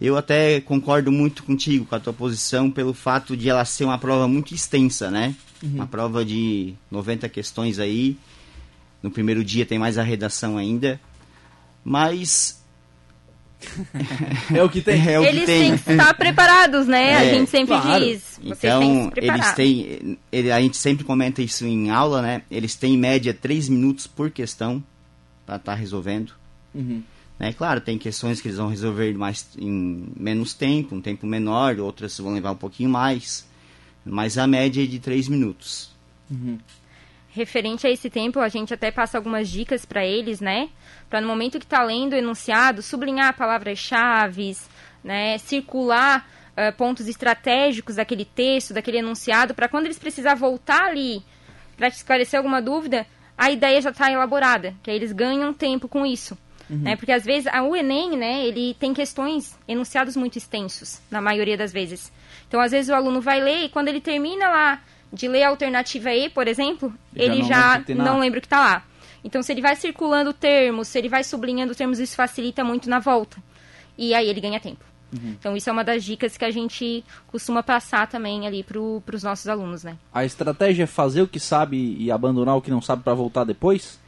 Eu 0.00 0.16
até 0.16 0.60
concordo 0.62 1.12
muito 1.12 1.42
contigo 1.44 1.84
com 1.84 1.94
a 1.94 2.00
tua 2.00 2.12
posição 2.12 2.70
pelo 2.70 2.94
fato 2.94 3.36
de 3.36 3.48
ela 3.50 3.64
ser 3.64 3.84
uma 3.84 3.98
prova 3.98 4.26
muito 4.26 4.54
extensa, 4.54 5.10
né? 5.10 5.34
Uhum. 5.62 5.74
Uma 5.74 5.86
prova 5.86 6.24
de 6.24 6.74
90 6.90 7.28
questões 7.28 7.78
aí. 7.78 8.16
No 9.02 9.10
primeiro 9.10 9.44
dia 9.44 9.66
tem 9.66 9.78
mais 9.78 9.98
a 9.98 10.02
redação 10.02 10.56
ainda. 10.56 10.98
Mas 11.84 12.59
É 14.54 14.62
o 14.62 14.68
que 14.68 14.80
tem. 14.80 15.08
é 15.08 15.18
o 15.20 15.24
Eles 15.24 15.40
que 15.40 15.46
tem. 15.46 15.68
têm 15.70 15.78
que 15.78 15.90
estar 15.92 16.14
preparados, 16.14 16.86
né? 16.86 17.16
a 17.16 17.24
É, 17.24 17.34
gente 17.34 17.50
sempre 17.50 17.76
claro. 17.80 18.04
diz. 18.04 18.38
Vocês 18.42 18.58
têm 18.58 19.10
que 19.10 19.20
Então, 19.20 19.34
eles 19.34 19.52
têm. 19.52 20.18
ele- 20.32 20.50
a 20.52 20.60
gente 20.60 20.76
sempre 20.76 21.04
comenta 21.04 21.42
isso 21.42 21.66
em 21.66 21.90
aula, 21.90 22.22
né? 22.22 22.42
Eles 22.50 22.74
têm 22.74 22.94
em 22.94 22.98
média 22.98 23.32
3 23.34 23.68
minutos 23.68 24.06
por 24.06 24.30
questão 24.30 24.82
para 25.46 25.56
estar 25.56 25.74
resolvendo. 25.74 26.32
Uhum. 26.74 27.02
Né? 27.38 27.52
Claro, 27.52 27.80
tem 27.80 27.96
questões 27.98 28.40
que 28.40 28.48
eles 28.48 28.58
vão 28.58 28.68
resolver 28.68 29.12
mais 29.14 29.46
em 29.58 30.08
menos 30.16 30.52
tempo, 30.54 30.94
um 30.94 31.00
tempo 31.00 31.26
menor, 31.26 31.78
outras 31.80 32.18
vão 32.18 32.34
levar 32.34 32.52
um 32.52 32.56
pouquinho 32.56 32.90
mais. 32.90 33.46
Mas 34.04 34.36
a 34.38 34.46
média 34.46 34.82
é 34.82 34.86
de 34.86 34.98
3 34.98 35.28
minutos. 35.28 35.90
Referente 37.32 37.86
a 37.86 37.90
esse 37.90 38.10
tempo, 38.10 38.40
a 38.40 38.48
gente 38.48 38.74
até 38.74 38.90
passa 38.90 39.16
algumas 39.16 39.48
dicas 39.48 39.84
para 39.84 40.04
eles, 40.04 40.40
né? 40.40 40.68
Para 41.08 41.20
no 41.20 41.28
momento 41.28 41.58
que 41.58 41.64
está 41.64 41.82
lendo 41.82 42.12
o 42.12 42.16
enunciado, 42.16 42.82
sublinhar 42.82 43.36
palavras-chave, 43.36 44.56
né? 45.02 45.38
Circular 45.38 46.28
ah, 46.56 46.72
pontos 46.72 47.08
estratégicos 47.08 47.96
daquele 47.96 48.24
texto, 48.24 48.74
daquele 48.74 48.98
enunciado, 48.98 49.54
para 49.54 49.68
quando 49.68 49.86
eles 49.86 49.98
precisar 49.98 50.34
voltar 50.34 50.86
ali 50.86 51.22
para 51.76 51.88
esclarecer 51.88 52.36
alguma 52.36 52.60
dúvida, 52.60 53.06
a 53.38 53.50
ideia 53.50 53.80
já 53.80 53.90
está 53.90 54.12
elaborada, 54.12 54.74
que 54.82 54.90
aí 54.90 54.96
eles 54.96 55.12
ganham 55.12 55.54
tempo 55.54 55.88
com 55.88 56.04
isso. 56.04 56.36
Né? 56.68 56.94
Porque 56.94 57.10
às 57.10 57.24
vezes 57.24 57.48
a, 57.48 57.62
o 57.62 57.74
Enem, 57.74 58.16
né, 58.16 58.46
ele 58.46 58.74
tem 58.74 58.94
questões, 58.94 59.58
enunciados 59.66 60.14
muito 60.14 60.36
extensos, 60.38 61.00
na 61.10 61.20
maioria 61.20 61.56
das 61.56 61.72
vezes. 61.72 62.12
Então, 62.46 62.60
às 62.60 62.70
vezes 62.70 62.90
o 62.90 62.94
aluno 62.94 63.20
vai 63.20 63.40
ler 63.40 63.64
e 63.64 63.68
quando 63.68 63.88
ele 63.88 64.00
termina 64.00 64.48
lá 64.48 64.82
de 65.12 65.28
ler 65.28 65.44
a 65.44 65.48
alternativa 65.48 66.12
E, 66.12 66.28
por 66.28 66.46
exemplo, 66.46 66.92
Já 67.14 67.22
ele 67.22 67.38
não 67.40 67.48
já 67.48 67.76
lembra 67.76 67.94
não 68.04 68.18
lembra 68.18 68.38
o 68.38 68.40
que 68.40 68.46
está 68.46 68.60
lá. 68.60 68.84
Então, 69.22 69.42
se 69.42 69.52
ele 69.52 69.60
vai 69.60 69.76
circulando 69.76 70.32
termos, 70.32 70.88
se 70.88 70.98
ele 70.98 71.08
vai 71.08 71.22
sublinhando 71.22 71.74
termos, 71.74 71.98
isso 71.98 72.16
facilita 72.16 72.64
muito 72.64 72.88
na 72.88 72.98
volta. 72.98 73.36
E 73.98 74.14
aí 74.14 74.28
ele 74.28 74.40
ganha 74.40 74.58
tempo. 74.58 74.84
Uhum. 75.12 75.34
Então, 75.38 75.56
isso 75.56 75.68
é 75.68 75.72
uma 75.72 75.84
das 75.84 76.04
dicas 76.04 76.36
que 76.36 76.44
a 76.44 76.50
gente 76.50 77.04
costuma 77.26 77.62
passar 77.62 78.06
também 78.06 78.46
ali 78.46 78.62
para 78.62 78.78
os 78.78 79.22
nossos 79.22 79.46
alunos, 79.48 79.84
né? 79.84 79.96
A 80.12 80.24
estratégia 80.24 80.84
é 80.84 80.86
fazer 80.86 81.22
o 81.22 81.28
que 81.28 81.40
sabe 81.40 81.96
e 81.98 82.10
abandonar 82.10 82.56
o 82.56 82.62
que 82.62 82.70
não 82.70 82.80
sabe 82.80 83.02
para 83.02 83.12
voltar 83.12 83.44
depois? 83.44 83.98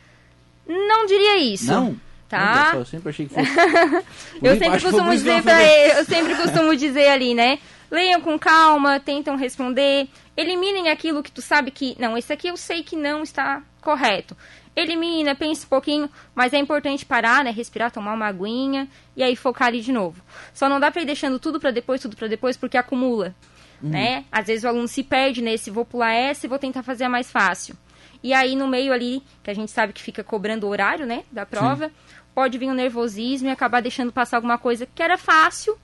Não 0.67 1.07
diria 1.07 1.39
isso. 1.39 1.67
Não? 1.67 1.97
Tá? 2.29 2.73
Eu 2.75 2.87
sempre 2.87 3.11
achei 3.11 3.27
que 3.27 3.35
fosse. 3.35 3.51
eu 4.43 4.59
sempre 4.59 4.81
costumo 4.81 5.11
dizer 5.11 5.43
pra 5.43 5.63
ele, 5.63 5.99
eu 5.99 6.05
sempre 6.07 6.35
costumo 6.35 6.75
dizer 6.75 7.09
ali, 7.09 7.35
né? 7.35 7.59
Leiam 7.93 8.23
com 8.23 8.39
calma, 8.39 8.99
tentam 8.99 9.37
responder, 9.37 10.09
eliminem 10.35 10.89
aquilo 10.89 11.23
que 11.23 11.31
tu 11.31 11.43
sabe 11.43 11.71
que, 11.71 11.95
não, 11.99 12.17
esse 12.17 12.33
aqui 12.33 12.49
eu 12.49 12.57
sei 12.57 12.83
que 12.83 12.97
não 12.97 13.23
está 13.23 13.63
correto. 13.83 14.35
Elimina, 14.75 15.35
pense 15.35 15.67
um 15.67 15.69
pouquinho, 15.69 16.11
mas 16.35 16.55
é 16.55 16.59
importante 16.59 17.05
parar, 17.05 17.45
né, 17.45 17.51
respirar, 17.51 17.91
tomar 17.91 18.15
uma 18.15 18.27
aguinha 18.27 18.89
e 19.15 19.23
aí 19.23 19.37
focar 19.37 19.69
ali 19.69 19.83
de 19.83 19.93
novo. 19.93 20.23
Só 20.55 20.71
não 20.71 20.81
dá 20.81 20.91
para 20.91 21.03
ir 21.03 21.05
deixando 21.05 21.39
tudo 21.39 21.61
para 21.61 21.71
depois, 21.71 22.01
tudo 22.01 22.17
para 22.17 22.29
depois, 22.29 22.57
porque 22.57 22.79
acumula, 22.79 23.35
uhum. 23.83 23.91
né? 23.91 24.25
Às 24.33 24.47
vezes 24.47 24.65
o 24.65 24.69
aluno 24.69 24.89
se 24.89 25.03
perde 25.03 25.43
nesse, 25.43 25.71
vou 25.71 25.85
pular 25.85 26.15
essa 26.15 26.47
e 26.47 26.49
vou 26.49 26.59
tentar 26.59 26.83
fazer 26.83 27.05
a 27.05 27.11
mais 27.11 27.31
fácil. 27.31 27.77
E 28.23 28.33
aí 28.33 28.57
no 28.57 28.67
meio 28.67 28.91
ali, 28.91 29.23
que 29.43 29.51
a 29.51 29.55
gente 29.55 29.71
sabe 29.71 29.93
que 29.93 30.01
fica 30.01 30.25
cobrando 30.25 30.67
o 30.67 30.71
horário, 30.71 31.05
né, 31.05 31.25
da 31.31 31.45
prova, 31.45 31.89
Sim. 31.89 31.95
pode 32.35 32.57
vir 32.57 32.71
um 32.71 32.75
nervosismo 32.75 33.49
e 33.49 33.51
acabar 33.51 33.83
deixando 33.83 34.11
passar 34.11 34.39
alguma 34.39 34.57
coisa 34.57 34.87
que 34.87 35.03
era 35.03 35.19
fácil, 35.19 35.77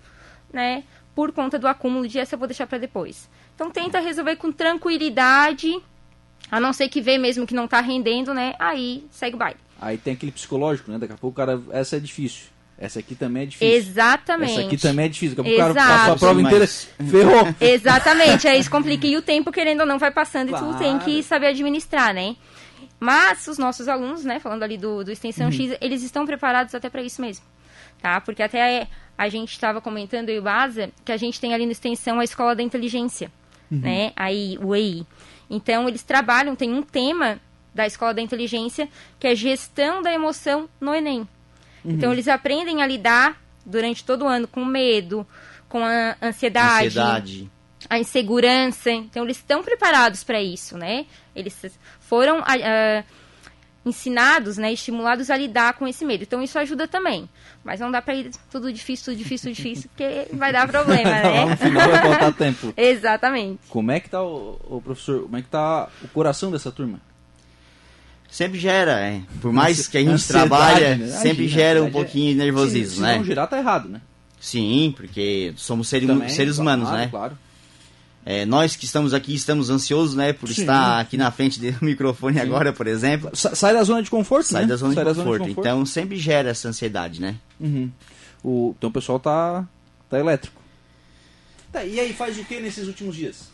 né, 0.51 0.85
por 1.19 1.33
conta 1.33 1.59
do 1.59 1.67
acúmulo 1.67 2.07
de 2.07 2.17
essa 2.17 2.37
eu 2.37 2.39
vou 2.39 2.47
deixar 2.47 2.69
para 2.69 2.79
depois. 2.79 3.29
Então 3.53 3.73
tenta 3.73 3.99
resolver 3.99 4.37
com 4.37 4.53
tranquilidade, 4.53 5.77
a 6.49 6.61
não 6.61 6.73
ser 6.73 6.89
que 6.89 7.01
vê 7.01 7.19
mesmo 7.19 7.45
que 7.45 7.57
não 7.57 7.65
está 7.65 7.81
rendendo, 7.81 8.33
né? 8.33 8.55
Aí 8.57 9.05
segue 9.11 9.35
o 9.35 9.37
baile. 9.37 9.59
Aí 9.81 9.99
tem 9.99 10.13
aquele 10.13 10.31
psicológico, 10.31 10.93
né? 10.93 10.97
Daqui 10.97 11.15
a 11.15 11.17
pouco 11.17 11.35
o 11.35 11.45
cara, 11.45 11.61
essa 11.73 11.97
é 11.97 11.99
difícil. 11.99 12.45
Essa 12.79 13.01
aqui 13.01 13.17
também 13.17 13.43
é 13.43 13.47
difícil. 13.47 13.75
Exatamente. 13.75 14.53
Essa 14.53 14.61
aqui 14.61 14.77
também 14.77 15.07
é 15.07 15.09
difícil. 15.09 15.35
Daqui 15.35 15.49
a 15.49 15.57
pouco 15.57 15.73
o 15.73 15.75
cara 15.75 15.89
passou 15.89 16.15
a 16.15 16.19
prova 16.19 16.41
inteira, 16.41 16.67
ferrou. 16.69 17.55
Exatamente. 17.61 18.47
Aí 18.47 18.61
isso 18.61 18.71
complica. 18.71 19.05
E 19.05 19.17
o 19.17 19.23
tempo, 19.23 19.51
querendo 19.51 19.81
ou 19.81 19.87
não, 19.87 19.99
vai 19.99 20.13
passando 20.13 20.51
claro. 20.51 20.71
e 20.71 20.73
tu 20.73 20.79
tem 20.79 21.01
que 21.01 21.21
saber 21.25 21.49
administrar, 21.49 22.15
né? 22.15 22.37
Mas 23.01 23.45
os 23.49 23.59
nossos 23.59 23.89
alunos, 23.89 24.25
né, 24.25 24.39
falando 24.39 24.63
ali 24.63 24.79
do, 24.79 25.03
do 25.03 25.11
Extensão 25.11 25.47
uhum. 25.47 25.53
X, 25.53 25.77
eles 25.81 26.05
estão 26.05 26.25
preparados 26.25 26.77
até 26.77 26.89
para 26.89 27.03
isso 27.03 27.21
mesmo. 27.21 27.45
Tá? 28.01 28.21
Porque 28.21 28.41
até 28.41 28.87
a 29.19 29.29
gente 29.29 29.51
estava 29.51 29.81
comentando, 29.81 30.29
eu 30.29 30.37
e 30.37 30.39
o 30.39 30.43
Baza, 30.43 30.91
que 31.05 31.11
a 31.11 31.17
gente 31.17 31.41
tem 31.41 31.53
ali 31.53 31.67
no 31.67 31.73
Extensão 31.73 32.21
a 32.21 32.25
Escola 32.25 32.55
da 32.55 32.63
Inteligência, 32.63 33.33
uhum. 33.69 33.81
né? 33.81 34.13
Aí, 34.15 34.57
o 34.63 34.77
EI. 34.77 35.05
Então, 35.51 35.89
eles 35.89 36.05
trabalham, 36.05 36.55
tem 36.55 36.73
um 36.73 36.83
tema 36.83 37.41
da 37.75 37.85
Escola 37.85 38.15
da 38.15 38.23
Inteligência 38.23 38.89
que 39.19 39.27
é 39.27 39.35
gestão 39.35 40.01
da 40.03 40.13
emoção 40.13 40.69
no 40.81 40.95
Enem. 40.95 41.21
Uhum. 41.85 41.93
Então, 41.93 42.13
eles 42.13 42.29
aprendem 42.29 42.81
a 42.81 42.87
lidar 42.87 43.43
durante 43.67 44.05
todo 44.05 44.25
o 44.25 44.29
ano 44.29 44.47
com 44.47 44.65
medo, 44.65 45.27
com 45.69 45.85
a 45.85 46.17
ansiedade, 46.23 46.87
ansiedade. 46.87 47.51
a 47.91 47.99
insegurança. 47.99 48.93
Então, 48.93 49.25
eles 49.25 49.39
estão 49.39 49.65
preparados 49.65 50.23
para 50.23 50.41
isso, 50.41 50.79
né? 50.79 51.07
Eles 51.35 51.57
foram 51.99 52.39
uh, 52.39 53.05
ensinados, 53.89 54.57
né, 54.57 54.73
estimulados 54.73 55.31
a 55.31 55.37
lidar 55.37 55.75
com 55.75 55.87
esse 55.87 56.05
medo. 56.05 56.23
Então, 56.23 56.43
isso 56.43 56.59
ajuda 56.59 56.87
também. 56.87 57.29
Mas 57.65 57.81
não 57.81 57.91
dá 57.91 58.01
para 58.01 58.15
ir 58.15 58.31
tudo 58.51 58.73
difícil, 58.73 59.07
tudo 59.07 59.17
difícil, 59.17 59.51
tudo 59.51 59.57
difícil, 59.57 59.91
porque 59.91 60.29
vai 60.33 60.53
dar 60.53 60.69
problema, 60.69 61.11
né? 61.23 61.45
no 61.45 61.57
final 61.57 61.91
vai 61.91 62.03
faltar 62.03 62.33
tempo. 62.35 62.73
Exatamente. 62.77 63.61
Como 63.69 63.91
é 63.91 64.01
que 64.01 64.09
tá 64.09 64.23
o, 64.23 64.61
o, 64.69 64.81
professor, 64.81 65.23
como 65.23 65.37
é 65.37 65.43
que 65.43 65.49
tá 65.49 65.89
o 66.03 66.09
coração 66.09 66.51
dessa 66.51 66.71
turma? 66.71 67.01
Sempre 68.31 68.59
gera, 68.59 69.01
é. 69.01 69.23
Por 69.41 69.53
mais 69.53 69.89
que 69.89 69.97
a 69.97 70.01
gente 70.01 70.13
Ansiedade, 70.13 70.49
trabalha, 70.49 70.97
né? 70.97 71.07
sempre 71.09 71.45
Imagina, 71.45 71.49
gera 71.49 71.83
um 71.83 71.91
pouquinho 71.91 72.33
de 72.33 72.39
nervosismo, 72.39 72.91
se, 72.91 72.97
se 72.97 73.01
né? 73.01 73.13
Se 73.15 73.19
não 73.19 73.25
gerar, 73.25 73.47
tá 73.47 73.59
errado, 73.59 73.89
né? 73.89 74.03
Sim, 74.39 74.93
porque 74.97 75.53
somos 75.57 75.89
seres, 75.89 76.07
Também, 76.07 76.29
seres 76.29 76.57
claro, 76.57 76.63
humanos, 76.63 76.93
né? 76.93 77.09
Claro. 77.11 77.39
É, 78.25 78.45
nós 78.45 78.77
que 78.77 78.85
estamos 78.85 79.15
aqui 79.15 79.35
estamos 79.35 79.71
ansiosos, 79.71 80.15
né, 80.15 80.33
por 80.35 80.49
Sim. 80.49 80.61
estar 80.63 81.01
aqui 81.01 81.17
na 81.17 81.31
frente 81.31 81.59
do 81.59 81.77
microfone 81.85 82.35
Sim. 82.35 82.41
agora, 82.41 82.73
por 82.73 82.87
exemplo. 82.87 83.31
Sai 83.35 83.73
da 83.73 83.83
zona 83.83 84.03
de 84.03 84.11
conforto, 84.11 84.49
Sai 84.49 84.63
né? 84.63 84.69
da 84.69 84.77
zona, 84.77 84.95
Sai 84.95 85.05
de, 85.05 85.11
da 85.11 85.15
conforto. 85.15 85.39
zona 85.39 85.49
de 85.49 85.55
conforto. 85.55 85.69
Então 85.69 85.87
sempre 85.87 86.17
gera 86.19 86.51
essa 86.51 86.69
ansiedade, 86.69 87.21
né? 87.21 87.37
Uhum. 87.59 87.91
O, 88.43 88.75
então 88.77 88.91
o 88.91 88.93
pessoal 88.93 89.19
tá, 89.19 89.67
tá 90.11 90.19
elétrico. 90.19 90.61
Tá, 91.73 91.85
e 91.85 91.99
aí 91.99 92.13
faz 92.13 92.39
o 92.39 92.45
que 92.45 92.61
nesses 92.61 92.87
últimos 92.87 93.17
dias? 93.17 93.51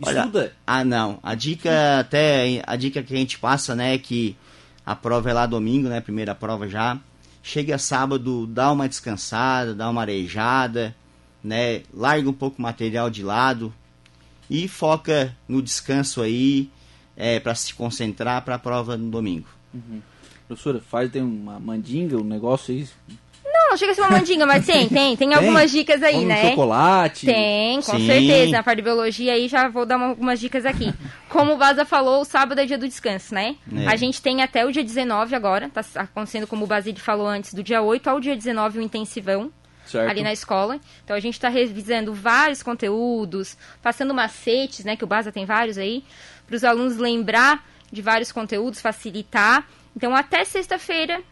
Estuda? 0.00 0.40
Olha, 0.40 0.52
ah, 0.66 0.84
não. 0.84 1.18
A 1.22 1.34
dica 1.34 2.00
até 2.00 2.62
a 2.66 2.76
dica 2.76 3.02
que 3.02 3.14
a 3.14 3.16
gente 3.16 3.38
passa, 3.38 3.74
né, 3.74 3.94
é 3.94 3.98
que 3.98 4.36
a 4.84 4.94
prova 4.94 5.30
é 5.30 5.32
lá 5.32 5.46
domingo, 5.46 5.88
né, 5.88 6.00
primeira 6.00 6.34
prova 6.34 6.68
já. 6.68 6.98
Chega 7.42 7.78
sábado, 7.78 8.46
dá 8.46 8.70
uma 8.72 8.88
descansada, 8.88 9.74
dá 9.74 9.88
uma 9.88 10.02
arejada, 10.02 10.94
né, 11.42 11.82
larga 11.94 12.28
um 12.28 12.32
pouco 12.32 12.58
o 12.58 12.62
material 12.62 13.08
de 13.08 13.22
lado, 13.22 13.72
e 14.48 14.68
foca 14.68 15.36
no 15.48 15.60
descanso 15.60 16.22
aí 16.22 16.70
é, 17.16 17.40
para 17.40 17.54
se 17.54 17.74
concentrar 17.74 18.42
para 18.42 18.56
a 18.56 18.58
prova 18.58 18.96
no 18.96 19.10
domingo. 19.10 19.48
Uhum. 19.72 20.00
Professora, 20.46 20.80
faz 20.80 21.10
tem 21.10 21.22
uma 21.22 21.58
mandinga, 21.58 22.16
um 22.16 22.24
negócio 22.24 22.72
aí? 22.72 22.86
Não, 23.44 23.70
não 23.70 23.76
chega 23.76 23.92
a 23.92 23.94
ser 23.94 24.02
uma 24.02 24.10
mandinga, 24.10 24.46
mas 24.46 24.64
tem, 24.66 24.88
tem, 24.88 25.16
tem, 25.16 25.34
algumas 25.34 25.70
dicas 25.70 26.02
aí, 26.02 26.14
Como 26.14 26.26
né? 26.28 26.50
chocolate. 26.50 27.26
Tem, 27.26 27.80
com 27.82 27.98
Sim. 27.98 28.06
certeza. 28.06 28.52
Na 28.52 28.62
parte 28.62 28.76
de 28.76 28.82
biologia 28.82 29.32
aí 29.32 29.48
já 29.48 29.68
vou 29.68 29.84
dar 29.84 29.96
uma, 29.96 30.06
algumas 30.08 30.38
dicas 30.38 30.64
aqui. 30.64 30.92
Como 31.28 31.54
o 31.54 31.56
Baza 31.56 31.84
falou, 31.84 32.20
o 32.20 32.24
sábado 32.24 32.60
é 32.60 32.66
dia 32.66 32.78
do 32.78 32.86
descanso, 32.86 33.34
né? 33.34 33.56
É. 33.74 33.86
A 33.88 33.96
gente 33.96 34.22
tem 34.22 34.42
até 34.42 34.64
o 34.64 34.70
dia 34.70 34.84
19 34.84 35.34
agora, 35.34 35.68
tá 35.68 35.82
acontecendo 35.96 36.46
como 36.46 36.64
o 36.64 36.68
Basílio 36.68 37.00
falou 37.00 37.26
antes, 37.26 37.52
do 37.52 37.62
dia 37.62 37.82
8 37.82 38.08
ao 38.08 38.20
dia 38.20 38.36
19 38.36 38.78
o 38.78 38.82
intensivão. 38.82 39.50
Certo. 39.86 40.10
ali 40.10 40.22
na 40.22 40.32
escola. 40.32 40.78
Então 41.04 41.16
a 41.16 41.20
gente 41.20 41.34
está 41.34 41.48
revisando 41.48 42.12
vários 42.12 42.62
conteúdos, 42.62 43.56
passando 43.82 44.12
macetes, 44.12 44.84
né, 44.84 44.96
que 44.96 45.04
o 45.04 45.06
Baza 45.06 45.32
tem 45.32 45.44
vários 45.44 45.78
aí, 45.78 46.04
para 46.46 46.56
os 46.56 46.64
alunos 46.64 46.96
lembrar 46.96 47.64
de 47.90 48.02
vários 48.02 48.32
conteúdos, 48.32 48.80
facilitar. 48.80 49.66
Então 49.96 50.14
até 50.14 50.44
sexta-feira 50.44 51.22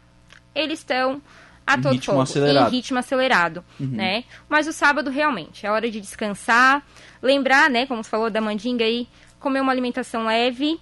eles 0.54 0.78
estão 0.78 1.20
a 1.66 1.76
todo 1.76 1.92
ritmo 1.92 2.20
acelerado. 2.20 2.68
em 2.68 2.76
ritmo 2.76 2.98
acelerado, 2.98 3.64
uhum. 3.80 3.86
né? 3.86 4.24
Mas 4.48 4.66
o 4.66 4.72
sábado 4.72 5.10
realmente 5.10 5.66
é 5.66 5.70
hora 5.70 5.90
de 5.90 6.00
descansar, 6.00 6.86
lembrar, 7.22 7.70
né, 7.70 7.86
como 7.86 8.04
você 8.04 8.10
falou 8.10 8.30
da 8.30 8.40
mandinga 8.40 8.84
aí, 8.84 9.08
comer 9.40 9.60
uma 9.60 9.72
alimentação 9.72 10.26
leve, 10.26 10.78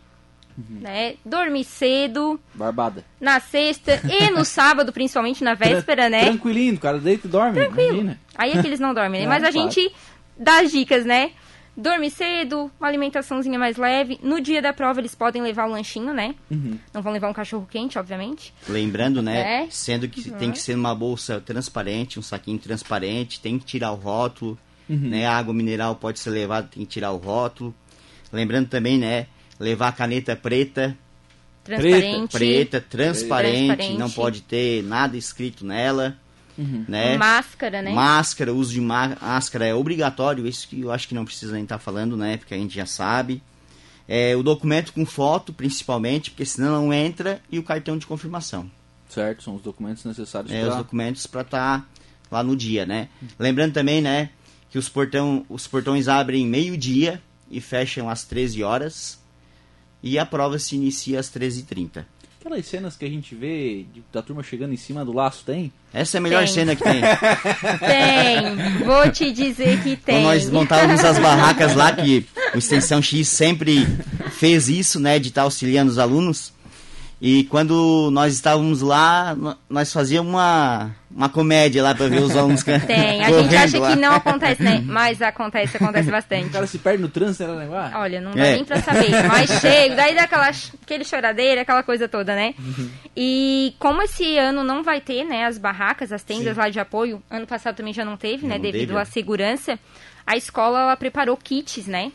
Uhum. 0.56 0.80
Né? 0.80 1.14
Dormir 1.24 1.64
cedo. 1.64 2.38
Barbada. 2.54 3.04
Na 3.20 3.40
sexta 3.40 4.00
e 4.04 4.30
no 4.30 4.44
sábado, 4.46 4.92
principalmente 4.92 5.42
na 5.42 5.54
véspera, 5.54 6.08
né? 6.08 6.24
Tranquilinho, 6.24 6.74
o 6.74 6.78
cara 6.78 6.98
deita 6.98 7.26
e 7.26 7.30
dorme. 7.30 7.54
Tranquilo. 7.54 7.88
Imagina. 7.88 8.20
Aí 8.36 8.52
é 8.52 8.60
que 8.60 8.66
eles 8.66 8.80
não 8.80 8.94
dormem, 8.94 9.20
né? 9.20 9.26
É, 9.32 9.34
Mas 9.34 9.44
a 9.44 9.52
claro. 9.52 9.70
gente 9.70 9.92
dá 10.36 10.60
as 10.60 10.70
dicas, 10.70 11.04
né? 11.04 11.32
Dorme 11.74 12.10
cedo, 12.10 12.70
uma 12.78 12.86
alimentaçãozinha 12.86 13.58
mais 13.58 13.78
leve. 13.78 14.18
No 14.22 14.42
dia 14.42 14.60
da 14.60 14.74
prova, 14.74 15.00
eles 15.00 15.14
podem 15.14 15.40
levar 15.40 15.66
o 15.66 15.70
lanchinho, 15.70 16.12
né? 16.12 16.34
Uhum. 16.50 16.78
Não 16.92 17.00
vão 17.00 17.12
levar 17.12 17.30
um 17.30 17.32
cachorro 17.32 17.66
quente, 17.70 17.98
obviamente. 17.98 18.52
Lembrando, 18.68 19.22
né? 19.22 19.64
É. 19.64 19.66
Sendo 19.70 20.06
que 20.06 20.28
uhum. 20.30 20.36
tem 20.36 20.52
que 20.52 20.58
ser 20.58 20.74
uma 20.74 20.94
bolsa 20.94 21.40
transparente, 21.40 22.18
um 22.18 22.22
saquinho 22.22 22.58
transparente, 22.58 23.40
tem 23.40 23.58
que 23.58 23.64
tirar 23.64 23.92
o 23.92 23.94
rótulo. 23.94 24.58
Uhum. 24.86 25.08
Né? 25.08 25.24
A 25.24 25.34
água 25.34 25.54
mineral 25.54 25.96
pode 25.96 26.18
ser 26.18 26.28
levada, 26.28 26.68
tem 26.70 26.84
que 26.84 26.90
tirar 26.90 27.10
o 27.12 27.16
rótulo. 27.16 27.74
Lembrando 28.30 28.68
também, 28.68 28.98
né? 28.98 29.26
Levar 29.62 29.88
a 29.88 29.92
caneta 29.92 30.34
preta. 30.34 30.96
Transparente. 31.64 32.32
Preta, 32.32 32.80
transparente, 32.80 33.66
transparente. 33.66 33.98
não 33.98 34.10
pode 34.10 34.42
ter 34.42 34.82
nada 34.82 35.16
escrito 35.16 35.64
nela. 35.64 36.16
Uhum. 36.58 36.84
Né? 36.88 37.16
Máscara, 37.16 37.80
né? 37.80 37.92
Máscara, 37.92 38.52
uso 38.52 38.72
de 38.72 38.80
máscara 38.80 39.66
é 39.66 39.74
obrigatório, 39.74 40.46
isso 40.46 40.68
que 40.68 40.80
eu 40.80 40.92
acho 40.92 41.08
que 41.08 41.14
não 41.14 41.24
precisa 41.24 41.52
nem 41.52 41.62
estar 41.62 41.76
tá 41.76 41.78
falando, 41.78 42.16
né? 42.16 42.36
Porque 42.36 42.52
a 42.52 42.58
gente 42.58 42.74
já 42.74 42.84
sabe. 42.84 43.40
É, 44.08 44.34
o 44.36 44.42
documento 44.42 44.92
com 44.92 45.06
foto, 45.06 45.52
principalmente, 45.52 46.30
porque 46.30 46.44
senão 46.44 46.82
não 46.82 46.92
entra, 46.92 47.40
e 47.50 47.58
o 47.58 47.62
cartão 47.62 47.96
de 47.96 48.06
confirmação. 48.06 48.70
Certo, 49.08 49.44
são 49.44 49.54
os 49.54 49.62
documentos 49.62 50.04
necessários 50.04 50.52
é, 50.52 50.62
pra... 50.62 50.70
os 50.70 50.76
documentos 50.76 51.26
para 51.26 51.42
estar 51.42 51.80
tá 51.80 51.86
lá 52.30 52.42
no 52.42 52.56
dia, 52.56 52.84
né? 52.84 53.08
Uhum. 53.22 53.28
Lembrando 53.38 53.72
também, 53.72 54.02
né, 54.02 54.30
que 54.68 54.78
os, 54.78 54.88
portão, 54.88 55.46
os 55.48 55.66
portões 55.66 56.08
abrem 56.08 56.44
meio-dia 56.46 57.22
e 57.50 57.60
fecham 57.60 58.10
às 58.10 58.24
13 58.24 58.62
horas 58.64 59.21
e 60.02 60.18
a 60.18 60.26
prova 60.26 60.58
se 60.58 60.74
inicia 60.74 61.20
às 61.20 61.30
13h30. 61.30 62.04
Aquelas 62.40 62.66
cenas 62.66 62.96
que 62.96 63.04
a 63.04 63.08
gente 63.08 63.36
vê 63.36 63.86
da 64.12 64.20
turma 64.20 64.42
chegando 64.42 64.74
em 64.74 64.76
cima 64.76 65.04
do 65.04 65.12
laço, 65.12 65.44
tem? 65.44 65.72
Essa 65.94 66.16
é 66.16 66.18
a 66.18 66.20
melhor 66.20 66.44
tem. 66.44 66.52
cena 66.52 66.74
que 66.74 66.82
tem. 66.82 67.00
Tem, 67.78 68.84
vou 68.84 69.08
te 69.12 69.30
dizer 69.30 69.80
que 69.80 69.96
tem. 69.96 70.16
Quando 70.16 70.24
nós 70.24 70.50
montávamos 70.50 71.04
as 71.04 71.20
barracas 71.20 71.76
lá, 71.76 71.92
que 71.92 72.26
o 72.52 72.58
Extensão 72.58 73.00
X 73.00 73.28
sempre 73.28 73.86
fez 74.32 74.68
isso, 74.68 74.98
né, 74.98 75.20
de 75.20 75.28
estar 75.28 75.42
auxiliando 75.42 75.92
os 75.92 75.98
alunos. 75.98 76.52
E 77.20 77.44
quando 77.44 78.10
nós 78.10 78.34
estávamos 78.34 78.80
lá, 78.80 79.36
nós 79.70 79.92
fazíamos 79.92 80.32
uma, 80.32 80.90
uma 81.14 81.28
comédia 81.28 81.82
lá 81.82 81.94
para 81.94 82.08
ver 82.08 82.22
os 82.22 82.36
alunos 82.36 82.62
Tem, 82.86 83.24
a 83.24 83.30
gente 83.30 83.56
acha 83.56 83.78
lá. 83.78 83.90
que 83.90 83.96
não 84.00 84.14
acontece, 84.14 84.62
né? 84.62 84.82
Mas 84.84 85.20
acontece, 85.20 85.76
acontece 85.76 86.10
bastante. 86.10 86.48
O 86.48 86.50
cara 86.50 86.66
se 86.66 86.78
perde 86.78 87.02
no 87.02 87.08
trânsito, 87.08 87.44
né, 87.52 87.64
negócio? 87.64 87.98
Olha, 87.98 88.20
não 88.20 88.32
dá 88.32 88.46
é. 88.46 88.54
nem 88.54 88.64
pra 88.64 88.80
saber. 88.80 89.10
Mas 89.28 89.50
chega, 89.60 89.94
daí 89.94 90.14
dá 90.14 90.22
aquela, 90.22 90.50
aquele 90.82 91.04
choradeira, 91.04 91.62
aquela 91.62 91.82
coisa 91.82 92.08
toda, 92.08 92.34
né? 92.34 92.54
Uhum. 92.58 92.90
E 93.16 93.74
como 93.78 94.02
esse 94.02 94.38
ano 94.38 94.64
não 94.64 94.82
vai 94.82 95.00
ter, 95.00 95.24
né, 95.24 95.44
as 95.44 95.58
barracas, 95.58 96.12
as 96.12 96.22
tendas 96.22 96.54
Sim. 96.54 96.60
lá 96.60 96.68
de 96.68 96.80
apoio, 96.80 97.22
ano 97.30 97.46
passado 97.46 97.76
também 97.76 97.92
já 97.92 98.04
não 98.04 98.16
teve, 98.16 98.46
né, 98.46 98.54
não 98.54 98.62
devido 98.62 98.88
teve. 98.88 99.00
à 99.00 99.04
segurança, 99.04 99.78
a 100.26 100.36
escola 100.36 100.80
ela 100.80 100.96
preparou 100.96 101.36
kits, 101.36 101.86
né? 101.86 102.10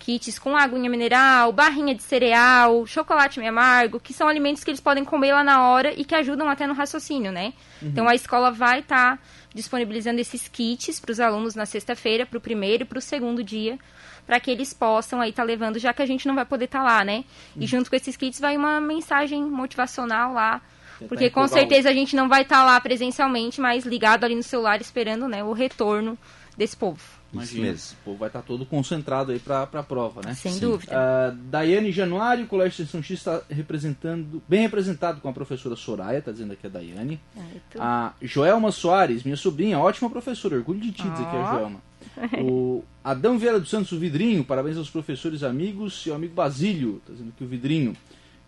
Kits 0.00 0.38
com 0.38 0.56
aguinha 0.56 0.90
mineral, 0.90 1.52
barrinha 1.52 1.94
de 1.94 2.02
cereal, 2.02 2.84
chocolate 2.86 3.38
meio 3.38 3.52
amargo, 3.52 4.00
que 4.00 4.12
são 4.12 4.26
alimentos 4.26 4.64
que 4.64 4.70
eles 4.70 4.80
podem 4.80 5.04
comer 5.04 5.32
lá 5.32 5.44
na 5.44 5.68
hora 5.68 5.92
e 5.96 6.04
que 6.04 6.14
ajudam 6.14 6.48
até 6.48 6.66
no 6.66 6.72
raciocínio, 6.72 7.30
né? 7.30 7.52
Uhum. 7.80 7.88
Então 7.88 8.08
a 8.08 8.14
escola 8.14 8.50
vai 8.50 8.80
estar 8.80 9.18
tá 9.18 9.22
disponibilizando 9.54 10.20
esses 10.20 10.48
kits 10.48 10.98
para 10.98 11.12
os 11.12 11.20
alunos 11.20 11.54
na 11.54 11.66
sexta-feira, 11.66 12.24
para 12.24 12.38
o 12.38 12.40
primeiro 12.40 12.82
e 12.82 12.86
para 12.86 12.98
o 12.98 13.02
segundo 13.02 13.44
dia, 13.44 13.78
para 14.26 14.40
que 14.40 14.50
eles 14.50 14.72
possam 14.72 15.20
aí 15.20 15.30
estar 15.30 15.42
tá 15.42 15.46
levando, 15.46 15.78
já 15.78 15.92
que 15.92 16.02
a 16.02 16.06
gente 16.06 16.26
não 16.26 16.34
vai 16.34 16.46
poder 16.46 16.64
estar 16.64 16.80
tá 16.80 16.84
lá, 16.84 17.04
né? 17.04 17.24
E 17.54 17.60
uhum. 17.60 17.66
junto 17.66 17.90
com 17.90 17.96
esses 17.96 18.16
kits 18.16 18.40
vai 18.40 18.56
uma 18.56 18.80
mensagem 18.80 19.44
motivacional 19.44 20.32
lá 20.32 20.60
porque 21.08 21.30
com 21.30 21.48
certeza 21.48 21.88
a 21.88 21.94
gente 21.94 22.14
não 22.14 22.28
vai 22.28 22.42
estar 22.42 22.58
tá 22.58 22.64
lá 22.64 22.80
presencialmente, 22.80 23.58
mas 23.58 23.86
ligado 23.86 24.24
ali 24.24 24.34
no 24.34 24.42
celular 24.42 24.82
esperando 24.82 25.26
né, 25.26 25.42
o 25.42 25.52
retorno 25.52 26.18
desse 26.56 26.76
povo. 26.76 27.19
Imagina, 27.32 27.68
esse 27.68 27.94
povo 27.96 28.18
vai 28.18 28.28
estar 28.28 28.42
todo 28.42 28.66
concentrado 28.66 29.30
aí 29.30 29.38
para 29.38 29.62
a 29.62 29.82
prova, 29.82 30.20
né? 30.24 30.34
Sem 30.34 30.52
Sim. 30.52 30.60
dúvida. 30.60 30.92
Uh, 30.92 31.36
Daiane 31.50 31.92
Januário, 31.92 32.44
o 32.44 32.46
Colégio 32.48 32.82
Extensão 32.82 33.02
X 33.02 33.18
está 33.18 33.40
representando, 33.48 34.42
bem 34.48 34.62
representado 34.62 35.20
com 35.20 35.28
a 35.28 35.32
professora 35.32 35.76
Soraya, 35.76 36.18
está 36.18 36.32
dizendo 36.32 36.52
aqui 36.52 36.66
a 36.66 36.70
Daiane. 36.70 37.20
Ah, 37.78 38.12
a 38.20 38.26
Joelma 38.26 38.72
Soares, 38.72 39.22
minha 39.22 39.36
sobrinha, 39.36 39.78
ótima 39.78 40.10
professora, 40.10 40.56
orgulho 40.56 40.80
de 40.80 40.90
ti 40.90 41.02
dizer 41.02 41.26
que 41.28 41.36
é 41.36 41.40
a 41.40 41.52
Joelma. 41.52 41.80
O 42.42 42.82
Adão 43.04 43.38
Vieira 43.38 43.60
dos 43.60 43.70
Santos, 43.70 43.92
o 43.92 43.98
Vidrinho, 43.98 44.44
parabéns 44.44 44.76
aos 44.76 44.90
professores 44.90 45.42
amigos 45.42 46.04
e 46.06 46.10
ao 46.10 46.16
amigo 46.16 46.34
Basílio, 46.34 46.96
está 46.98 47.12
dizendo 47.12 47.32
que 47.36 47.44
o 47.44 47.46
Vidrinho. 47.46 47.94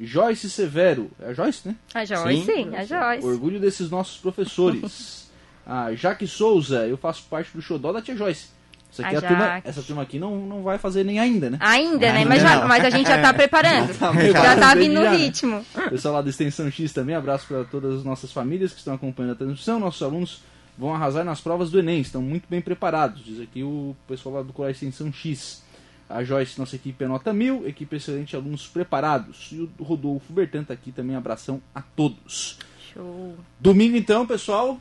Joyce 0.00 0.50
Severo. 0.50 1.10
É 1.20 1.28
a 1.28 1.32
Joyce, 1.32 1.68
né? 1.68 1.76
A 1.94 2.04
Joyce, 2.04 2.44
sim, 2.44 2.64
sim 2.64 2.74
a 2.74 2.84
Joyce. 2.84 3.26
Orgulho 3.26 3.60
desses 3.60 3.88
nossos 3.90 4.18
professores. 4.18 5.30
a 5.64 5.94
Jaque 5.94 6.26
Souza, 6.26 6.86
eu 6.86 6.96
faço 6.96 7.24
parte 7.30 7.54
do 7.54 7.62
xodó 7.62 7.92
da 7.92 8.02
tia 8.02 8.16
Joyce. 8.16 8.48
Essa, 8.92 9.06
aqui 9.06 9.16
a, 9.16 9.22
turma, 9.22 9.62
essa 9.64 9.82
turma 9.82 10.02
aqui 10.02 10.18
não, 10.18 10.36
não 10.46 10.62
vai 10.62 10.76
fazer 10.76 11.02
nem 11.02 11.18
ainda, 11.18 11.48
né? 11.48 11.56
Ainda, 11.60 12.12
né? 12.12 12.26
Mas, 12.26 12.42
já, 12.42 12.66
mas 12.66 12.84
a 12.84 12.90
gente 12.90 13.06
já 13.06 13.16
está 13.16 13.32
preparando. 13.32 13.90
já, 13.94 14.12
tá 14.32 14.44
já 14.44 14.56
tá 14.56 14.74
vindo 14.74 15.00
no 15.00 15.10
ritmo. 15.10 15.64
Pessoal 15.88 16.14
lá 16.14 16.22
da 16.22 16.28
Extensão 16.28 16.70
X 16.70 16.92
também, 16.92 17.14
abraço 17.14 17.46
para 17.46 17.64
todas 17.64 18.00
as 18.00 18.04
nossas 18.04 18.30
famílias 18.30 18.72
que 18.72 18.78
estão 18.78 18.92
acompanhando 18.92 19.32
a 19.32 19.36
transmissão. 19.36 19.80
Nossos 19.80 20.02
alunos 20.02 20.42
vão 20.76 20.94
arrasar 20.94 21.24
nas 21.24 21.40
provas 21.40 21.70
do 21.70 21.78
Enem, 21.78 22.02
estão 22.02 22.20
muito 22.20 22.44
bem 22.50 22.60
preparados, 22.60 23.24
diz 23.24 23.40
aqui 23.40 23.62
o 23.62 23.96
pessoal 24.06 24.36
lá 24.36 24.42
do 24.42 24.52
Colégio 24.52 24.76
Extensão 24.86 25.10
X. 25.10 25.62
A 26.08 26.22
Joyce, 26.22 26.58
nossa 26.58 26.76
equipe 26.76 27.02
é 27.02 27.08
nota 27.08 27.32
mil, 27.32 27.66
equipe 27.66 27.96
excelente, 27.96 28.36
alunos 28.36 28.66
preparados. 28.66 29.48
E 29.52 29.60
o 29.78 29.82
Rodolfo 29.82 30.30
Bertan 30.30 30.60
está 30.60 30.74
aqui 30.74 30.92
também, 30.92 31.16
abração 31.16 31.62
a 31.74 31.80
todos. 31.80 32.58
Show. 32.92 33.34
Domingo 33.58 33.96
então, 33.96 34.26
pessoal. 34.26 34.78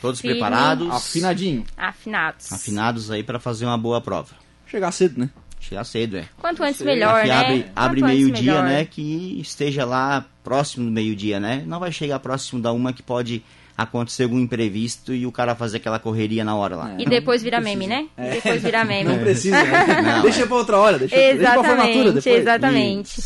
Todos 0.00 0.20
Firme. 0.20 0.36
preparados. 0.38 0.88
Afinadinho. 0.90 1.64
Afinados. 1.76 2.52
Afinados 2.52 3.10
aí 3.10 3.22
para 3.22 3.38
fazer 3.38 3.64
uma 3.64 3.78
boa 3.78 4.00
prova. 4.00 4.34
Chegar 4.66 4.92
cedo, 4.92 5.20
né? 5.20 5.30
Chegar 5.60 5.84
cedo, 5.84 6.16
é. 6.16 6.28
Quanto 6.38 6.62
antes 6.62 6.80
melhor, 6.82 7.24
né? 7.26 7.32
Abre, 7.32 7.66
abre 7.74 8.02
meio-dia, 8.02 8.62
né? 8.62 8.84
Que 8.84 9.40
esteja 9.40 9.84
lá 9.84 10.24
próximo 10.44 10.84
do 10.86 10.90
meio-dia, 10.92 11.40
né? 11.40 11.64
Não 11.66 11.80
vai 11.80 11.90
chegar 11.90 12.18
próximo 12.20 12.62
da 12.62 12.72
uma 12.72 12.92
que 12.92 13.02
pode 13.02 13.42
acontecer 13.76 14.24
algum 14.24 14.40
imprevisto 14.40 15.14
e 15.14 15.24
o 15.24 15.30
cara 15.30 15.54
fazer 15.54 15.76
aquela 15.76 15.98
correria 15.98 16.44
na 16.44 16.54
hora 16.54 16.76
lá. 16.76 16.94
É, 16.98 17.02
e 17.02 17.06
depois 17.06 17.42
virar 17.42 17.60
meme, 17.60 17.86
né? 17.86 18.08
É. 18.16 18.30
E 18.30 18.34
depois 18.34 18.62
virar 18.62 18.84
meme. 18.86 19.08
Não 19.08 19.18
precisa, 19.18 19.62
né? 19.62 20.02
Não, 20.02 20.22
deixa 20.22 20.42
é. 20.42 20.46
pra 20.46 20.56
outra 20.56 20.78
hora, 20.78 20.98
deixa, 20.98 21.16
exatamente, 21.16 21.38
deixa 21.38 21.60
pra 21.60 21.76
formatura 21.76 22.12
depois. 22.12 22.26
Exatamente. 22.26 23.22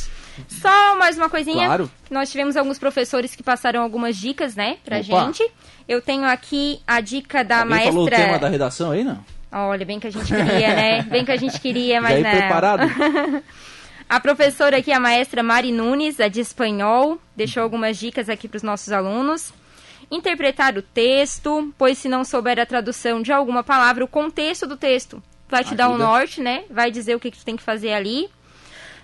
Só 0.49 0.96
mais 0.96 1.16
uma 1.16 1.28
coisinha. 1.28 1.66
Claro. 1.66 1.90
Nós 2.11 2.30
tivemos 2.30 2.56
alguns 2.56 2.78
professores 2.78 3.34
que 3.34 3.42
passaram 3.42 3.82
algumas 3.82 4.16
dicas, 4.16 4.54
né, 4.54 4.76
pra 4.84 4.99
Opa. 4.99 5.04
gente. 5.26 5.50
Eu 5.88 6.00
tenho 6.00 6.25
aqui 6.25 6.80
a 6.87 7.00
dica 7.00 7.42
da 7.44 7.61
Alguém 7.61 7.70
maestra. 7.70 7.92
falou 7.92 8.06
o 8.06 8.11
tema 8.11 8.38
da 8.38 8.49
redação 8.49 8.90
aí, 8.92 9.02
não? 9.04 9.25
Olha, 9.50 9.84
bem 9.84 10.00
que 10.00 10.06
a 10.06 10.11
gente 10.11 10.26
queria, 10.26 10.75
né? 10.75 11.02
Bem 11.11 11.25
que 11.25 11.32
a 11.32 11.37
gente 11.37 11.61
queria, 11.61 12.00
mas 12.00 12.20
Já 12.20 12.22
não. 12.32 12.38
preparado? 12.38 12.82
a 14.08 14.20
professora 14.20 14.78
aqui, 14.78 14.90
a 14.92 14.99
maestra 15.00 15.42
Mari 15.42 15.72
Nunes, 15.72 16.20
a 16.20 16.28
de 16.28 16.40
espanhol, 16.40 17.18
deixou 17.37 17.62
algumas 17.62 17.99
dicas 17.99 18.30
aqui 18.30 18.49
para 18.49 18.56
os 18.56 18.62
nossos 18.62 18.90
alunos 18.92 19.52
interpretar 20.11 20.76
o 20.76 20.82
texto, 20.82 21.72
pois 21.78 21.96
se 21.96 22.06
não 22.08 22.22
souber 22.22 22.58
a 22.61 22.66
tradução 22.66 23.22
de 23.22 23.32
alguma 23.32 23.62
palavra, 23.64 24.04
o 24.04 24.08
contexto 24.08 24.66
do 24.66 24.76
texto 24.76 25.22
vai 25.49 25.62
te 25.62 25.68
Ajuda. 25.68 25.76
dar 25.84 25.88
um 25.90 25.96
norte, 25.96 26.40
né? 26.40 26.64
Vai 26.70 26.90
dizer 26.90 27.14
o 27.14 27.20
que, 27.20 27.30
que 27.30 27.38
tu 27.38 27.44
tem 27.44 27.56
que 27.56 27.62
fazer 27.62 27.92
ali. 27.94 28.28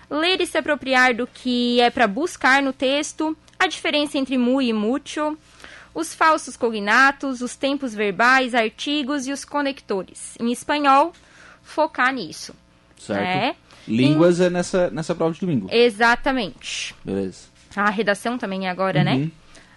Ler 0.09 0.41
e 0.41 0.47
se 0.47 0.57
apropriar 0.57 1.13
do 1.13 1.27
que 1.27 1.79
é 1.81 1.89
para 1.89 2.07
buscar 2.07 2.61
no 2.61 2.73
texto, 2.73 3.37
a 3.59 3.67
diferença 3.67 4.17
entre 4.17 4.37
mu 4.37 4.61
e 4.61 4.73
mucho, 4.73 5.37
os 5.93 6.13
falsos 6.13 6.57
cognatos, 6.57 7.41
os 7.41 7.55
tempos 7.55 7.93
verbais, 7.93 8.55
artigos 8.55 9.27
e 9.27 9.31
os 9.31 9.45
conectores. 9.45 10.35
Em 10.39 10.51
espanhol, 10.51 11.13
focar 11.61 12.13
nisso. 12.13 12.55
Certo. 12.97 13.21
Né? 13.21 13.55
Línguas 13.87 14.39
em... 14.39 14.45
é 14.45 14.49
nessa, 14.49 14.89
nessa 14.89 15.13
prova 15.15 15.33
de 15.33 15.39
domingo. 15.39 15.67
Exatamente. 15.71 16.95
Beleza. 17.03 17.47
A 17.75 17.89
redação 17.89 18.37
também 18.37 18.67
é 18.67 18.69
agora, 18.69 19.03
né? 19.03 19.13
uhum. 19.13 19.19
né? 19.19 19.31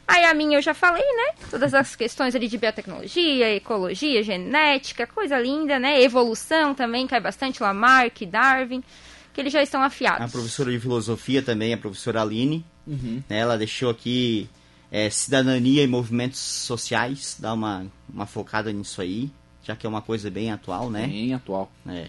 Aí 0.06 0.24
a 0.24 0.34
minha 0.34 0.58
eu 0.58 0.62
já 0.62 0.74
falei, 0.74 1.02
né? 1.02 1.34
Todas 1.50 1.72
as 1.72 1.94
questões 1.96 2.34
ali 2.34 2.48
de 2.48 2.58
biotecnologia, 2.58 3.54
ecologia, 3.54 4.22
genética, 4.22 5.06
coisa 5.06 5.38
linda, 5.38 5.78
né? 5.78 6.02
Evolução 6.02 6.74
também, 6.74 7.06
cai 7.06 7.20
bastante, 7.20 7.62
Lamarck, 7.62 8.26
Darwin, 8.26 8.82
que 9.32 9.40
eles 9.40 9.52
já 9.52 9.62
estão 9.62 9.82
afiados. 9.82 10.22
A 10.22 10.28
professora 10.28 10.70
de 10.70 10.78
filosofia 10.78 11.42
também, 11.42 11.72
a 11.72 11.78
professora 11.78 12.22
Aline, 12.22 12.64
uhum. 12.86 13.22
né? 13.28 13.38
ela 13.38 13.56
deixou 13.56 13.90
aqui 13.90 14.48
é, 14.90 15.08
cidadania 15.08 15.82
e 15.82 15.86
movimentos 15.86 16.38
sociais, 16.38 17.36
dá 17.38 17.54
uma, 17.54 17.86
uma 18.12 18.26
focada 18.26 18.70
nisso 18.72 19.00
aí, 19.00 19.30
já 19.62 19.74
que 19.74 19.86
é 19.86 19.88
uma 19.88 20.02
coisa 20.02 20.30
bem 20.30 20.52
atual, 20.52 20.90
né? 20.90 21.06
Bem 21.06 21.32
atual. 21.32 21.72
É. 21.88 22.08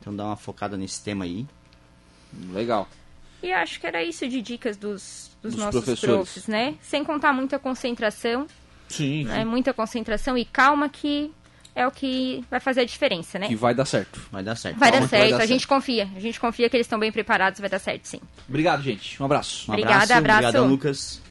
Então 0.00 0.14
dá 0.14 0.24
uma 0.24 0.36
focada 0.36 0.76
nesse 0.76 1.02
tema 1.02 1.24
aí. 1.24 1.46
Legal. 2.52 2.88
E 3.42 3.52
acho 3.52 3.78
que 3.78 3.86
era 3.86 4.02
isso 4.02 4.26
de 4.26 4.40
dicas 4.40 4.76
dos, 4.76 5.30
dos, 5.42 5.54
dos 5.54 5.64
nossos 5.64 5.84
professores. 5.84 6.32
profs, 6.32 6.46
né? 6.48 6.76
Sem 6.82 7.04
contar 7.04 7.32
muita 7.32 7.58
concentração. 7.58 8.46
Sim, 8.88 9.24
né? 9.24 9.44
Muita 9.44 9.72
concentração 9.72 10.36
e 10.36 10.44
calma 10.44 10.88
que 10.88 11.30
é 11.74 11.86
o 11.86 11.90
que 11.90 12.44
vai 12.50 12.60
fazer 12.60 12.82
a 12.82 12.84
diferença, 12.84 13.38
né? 13.38 13.48
Que 13.48 13.56
vai 13.56 13.74
dar 13.74 13.84
certo. 13.84 14.20
Vai 14.30 14.42
dar 14.42 14.56
certo. 14.56 14.78
Vai 14.78 14.90
dar 14.92 14.98
certo, 14.98 15.10
vai 15.10 15.30
dar 15.30 15.36
a 15.36 15.38
certo. 15.40 15.48
gente 15.48 15.66
confia. 15.66 16.08
A 16.16 16.20
gente 16.20 16.38
confia 16.38 16.68
que 16.70 16.76
eles 16.76 16.86
estão 16.86 16.98
bem 16.98 17.10
preparados, 17.10 17.60
vai 17.60 17.68
dar 17.68 17.78
certo 17.78 18.06
sim. 18.06 18.20
Obrigado, 18.48 18.82
gente. 18.82 19.20
Um 19.20 19.26
abraço. 19.26 19.70
Um 19.70 19.74
Obrigada, 19.74 20.16
abraço. 20.16 20.18
abraço. 20.18 20.48
Obrigado, 20.48 20.68
Lucas. 20.70 21.22